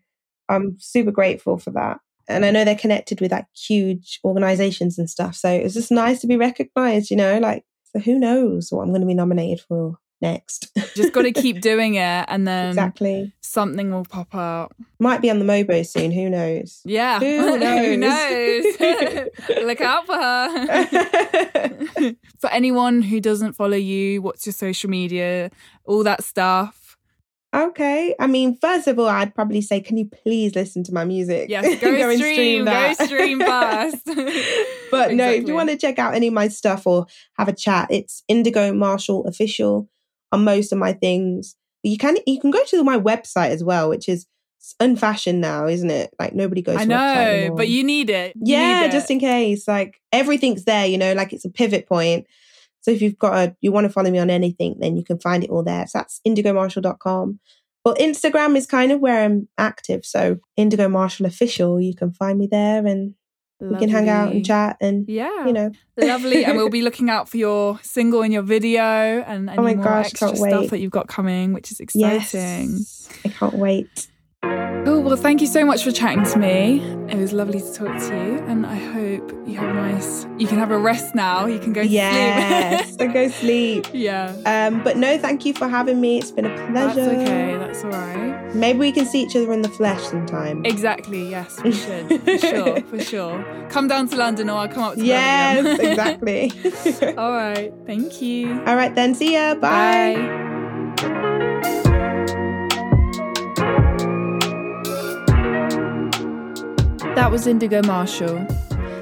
I'm 0.49 0.75
super 0.79 1.11
grateful 1.11 1.57
for 1.57 1.71
that. 1.71 1.99
And 2.27 2.43
I 2.43 2.51
know 2.51 2.65
they're 2.65 2.75
connected 2.75 3.21
with 3.21 3.31
like 3.31 3.45
huge 3.55 4.19
organizations 4.25 4.97
and 4.99 5.09
stuff. 5.09 5.35
So 5.35 5.49
it's 5.49 5.73
just 5.73 5.89
nice 5.91 6.19
to 6.21 6.27
be 6.27 6.35
recognized, 6.35 7.11
you 7.11 7.15
know, 7.15 7.37
like, 7.39 7.63
so 7.95 8.01
who 8.01 8.19
knows 8.19 8.71
what 8.71 8.81
I'm 8.81 8.89
going 8.89 9.01
to 9.01 9.07
be 9.07 9.13
nominated 9.13 9.61
for 9.61 9.97
next. 10.21 10.71
Just 10.95 11.13
got 11.13 11.23
to 11.23 11.31
keep 11.31 11.61
doing 11.69 11.95
it, 11.95 12.25
and 12.27 12.47
then 12.47 12.69
exactly. 12.69 13.33
something 13.41 13.91
will 13.91 14.05
pop 14.05 14.35
out. 14.35 14.73
Might 14.99 15.21
be 15.21 15.29
on 15.29 15.39
the 15.39 15.45
MOBO 15.45 15.85
soon. 15.85 16.11
Who 16.11 16.29
knows? 16.29 16.81
Yeah. 16.83 17.19
Who 17.19 17.57
knows? 17.57 17.85
Who 17.85 17.97
knows? 17.97 19.65
Look 19.65 19.81
out 19.81 20.05
for 20.05 20.15
her. 20.15 20.75
for 22.39 22.49
anyone 22.51 23.01
who 23.01 23.19
doesn't 23.21 23.53
follow 23.53 23.77
you, 23.77 24.21
what's 24.21 24.45
your 24.45 24.53
social 24.53 24.89
media, 24.89 25.51
all 25.85 26.03
that 26.03 26.23
stuff. 26.23 26.84
Okay. 27.55 28.15
I 28.19 28.27
mean, 28.27 28.57
first 28.57 28.87
of 28.87 28.99
all, 28.99 29.07
I'd 29.07 29.33
probably 29.33 29.61
say, 29.61 29.79
can 29.81 29.97
you 29.97 30.05
please 30.05 30.55
listen 30.55 30.83
to 30.85 30.93
my 30.93 31.05
music? 31.05 31.49
Yes, 31.49 31.63
go, 31.81 31.93
and 32.09 32.17
stream, 32.17 32.65
go 32.65 32.71
that. 32.71 32.97
stream 32.97 33.39
fast. 33.39 34.05
but 34.91 35.13
no, 35.13 35.29
if 35.29 35.47
you 35.47 35.53
want 35.53 35.69
to 35.69 35.77
check 35.77 35.99
out 35.99 36.13
any 36.13 36.27
of 36.27 36.33
my 36.33 36.47
stuff 36.47 36.85
or 36.85 37.07
have 37.37 37.47
a 37.47 37.53
chat, 37.53 37.87
it's 37.89 38.23
Indigo 38.27 38.73
Marshall 38.73 39.25
official 39.25 39.89
on 40.31 40.43
most 40.43 40.71
of 40.71 40.77
my 40.77 40.93
things. 40.93 41.55
You 41.83 41.97
can 41.97 42.17
you 42.25 42.39
can 42.39 42.51
go 42.51 42.63
to 42.65 42.83
my 42.83 42.97
website 42.97 43.49
as 43.49 43.63
well, 43.63 43.89
which 43.89 44.09
is 44.09 44.25
unfashioned 44.79 45.41
now, 45.41 45.67
isn't 45.67 45.91
it? 45.91 46.13
Like 46.19 46.33
nobody 46.33 46.61
goes. 46.61 46.77
I 46.77 46.85
know, 46.85 47.53
but 47.55 47.67
you 47.67 47.83
need 47.83 48.09
it. 48.09 48.33
You 48.35 48.55
yeah, 48.55 48.81
need 48.81 48.91
just 48.91 49.09
it. 49.09 49.13
in 49.13 49.19
case. 49.19 49.67
Like 49.67 50.01
everything's 50.11 50.65
there, 50.65 50.85
you 50.85 50.97
know, 50.97 51.13
like 51.13 51.33
it's 51.33 51.45
a 51.45 51.49
pivot 51.49 51.87
point. 51.87 52.25
So 52.85 52.91
if 52.91 53.01
you've 53.01 53.17
got 53.17 53.33
a 53.35 53.55
you 53.61 53.71
want 53.71 53.85
to 53.85 53.89
follow 53.89 54.11
me 54.11 54.19
on 54.19 54.29
anything, 54.29 54.75
then 54.79 54.95
you 54.95 55.03
can 55.03 55.17
find 55.19 55.43
it 55.43 55.49
all 55.49 55.63
there. 55.63 55.87
So 55.87 55.97
that's 55.97 56.21
indigomarshall.com. 56.27 57.39
But 57.83 57.97
Instagram 57.97 58.55
is 58.55 58.67
kind 58.67 58.91
of 58.91 58.99
where 58.99 59.23
I'm 59.25 59.47
active. 59.57 60.05
So 60.05 60.37
Indigo 60.55 60.87
Marshall 60.87 61.25
official, 61.25 61.81
you 61.81 61.95
can 61.95 62.11
find 62.13 62.37
me 62.37 62.47
there 62.51 62.85
and 62.85 63.15
we 63.59 63.75
can 63.77 63.89
hang 63.89 64.07
out 64.07 64.31
and 64.33 64.45
chat 64.45 64.77
and 64.81 65.05
Yeah, 65.09 65.47
you 65.47 65.53
know. 65.53 65.71
lovely. 65.97 66.45
and 66.45 66.57
we'll 66.57 66.69
be 66.81 66.83
looking 66.83 67.09
out 67.09 67.27
for 67.27 67.37
your 67.37 67.79
single 67.81 68.21
and 68.21 68.31
your 68.31 68.43
video 68.43 68.83
and 68.83 69.49
oh 69.49 69.53
any 69.53 69.59
Oh 69.59 69.63
my 69.63 69.73
more 69.73 69.83
gosh, 69.85 70.05
extra 70.11 70.35
stuff 70.35 70.41
wait. 70.41 70.69
that 70.69 70.79
you've 70.79 70.91
got 70.91 71.07
coming, 71.07 71.53
which 71.53 71.71
is 71.71 71.79
exciting. 71.79 72.71
Yes. 72.77 73.09
I 73.25 73.29
can't 73.29 73.55
wait. 73.55 74.07
Cool. 74.85 75.01
Well, 75.01 75.15
thank 75.15 75.41
you 75.41 75.47
so 75.47 75.65
much 75.65 75.83
for 75.83 75.91
chatting 75.91 76.23
to 76.25 76.37
me. 76.37 76.79
It 77.09 77.17
was 77.17 77.33
lovely 77.33 77.59
to 77.59 77.73
talk 77.73 77.97
to 77.99 78.07
you, 78.15 78.37
and 78.47 78.65
I 78.67 78.75
hope 78.75 79.31
you 79.47 79.55
have 79.57 79.69
a 79.69 79.73
nice. 79.73 80.25
You 80.37 80.45
can 80.47 80.59
have 80.59 80.69
a 80.69 80.77
rest 80.77 81.15
now. 81.15 81.47
You 81.47 81.57
can 81.59 81.73
go 81.73 81.81
to 81.81 81.87
Yes. 81.87 82.85
sleep. 82.95 82.99
so 82.99 83.07
go 83.13 83.27
sleep. 83.29 83.87
yeah. 83.93 84.35
Um, 84.45 84.83
but 84.83 84.97
no, 84.97 85.17
thank 85.17 85.43
you 85.45 85.53
for 85.55 85.67
having 85.67 85.99
me. 86.01 86.19
It's 86.19 86.29
been 86.31 86.45
a 86.45 86.55
pleasure. 86.67 87.03
That's 87.03 87.21
okay. 87.23 87.57
That's 87.57 87.83
all 87.83 87.89
right. 87.91 88.53
Maybe 88.55 88.77
we 88.79 88.91
can 88.91 89.05
see 89.07 89.23
each 89.23 89.35
other 89.35 89.51
in 89.53 89.63
the 89.63 89.69
flesh 89.69 90.01
sometime. 90.03 90.63
Exactly. 90.65 91.29
Yes, 91.29 91.61
we 91.63 91.71
should. 91.83 92.21
For 92.23 92.37
sure. 92.37 92.81
For 92.81 92.99
sure. 92.99 93.67
Come 93.71 93.87
down 93.87 94.07
to 94.09 94.15
London, 94.15 94.49
or 94.51 94.59
I'll 94.59 94.67
come 94.67 94.83
up 94.83 94.95
to 94.95 95.03
yes, 95.03 95.63
Birmingham. 95.63 95.91
exactly. 95.91 97.15
all 97.17 97.31
right. 97.31 97.73
Thank 97.87 98.21
you. 98.21 98.61
All 98.67 98.75
right 98.75 98.93
then. 98.93 99.15
See 99.15 99.33
ya. 99.33 99.55
Bye. 99.55 100.15
Bye. 100.15 100.51
That 107.15 107.31
was 107.31 107.47
Indigo 107.47 107.81
Marshall. 107.83 108.45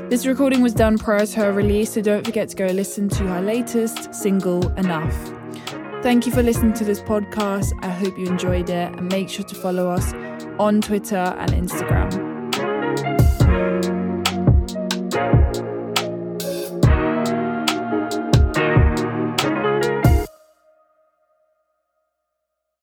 This 0.07 0.27
recording 0.27 0.61
was 0.61 0.75
done 0.75 0.99
prior 0.99 1.25
to 1.25 1.39
her 1.39 1.51
release, 1.51 1.93
so 1.93 2.01
don't 2.01 2.23
forget 2.23 2.47
to 2.49 2.55
go 2.55 2.67
listen 2.67 3.09
to 3.09 3.23
her 3.23 3.41
latest 3.41 4.13
single, 4.13 4.71
Enough. 4.77 5.33
Thank 6.03 6.27
you 6.27 6.31
for 6.31 6.43
listening 6.43 6.73
to 6.73 6.85
this 6.85 7.01
podcast. 7.01 7.71
I 7.81 7.89
hope 7.89 8.15
you 8.19 8.27
enjoyed 8.27 8.69
it, 8.69 8.93
and 8.95 9.11
make 9.11 9.29
sure 9.29 9.45
to 9.45 9.55
follow 9.55 9.89
us 9.89 10.13
on 10.59 10.79
Twitter 10.79 11.15
and 11.15 11.53
Instagram. 11.53 12.22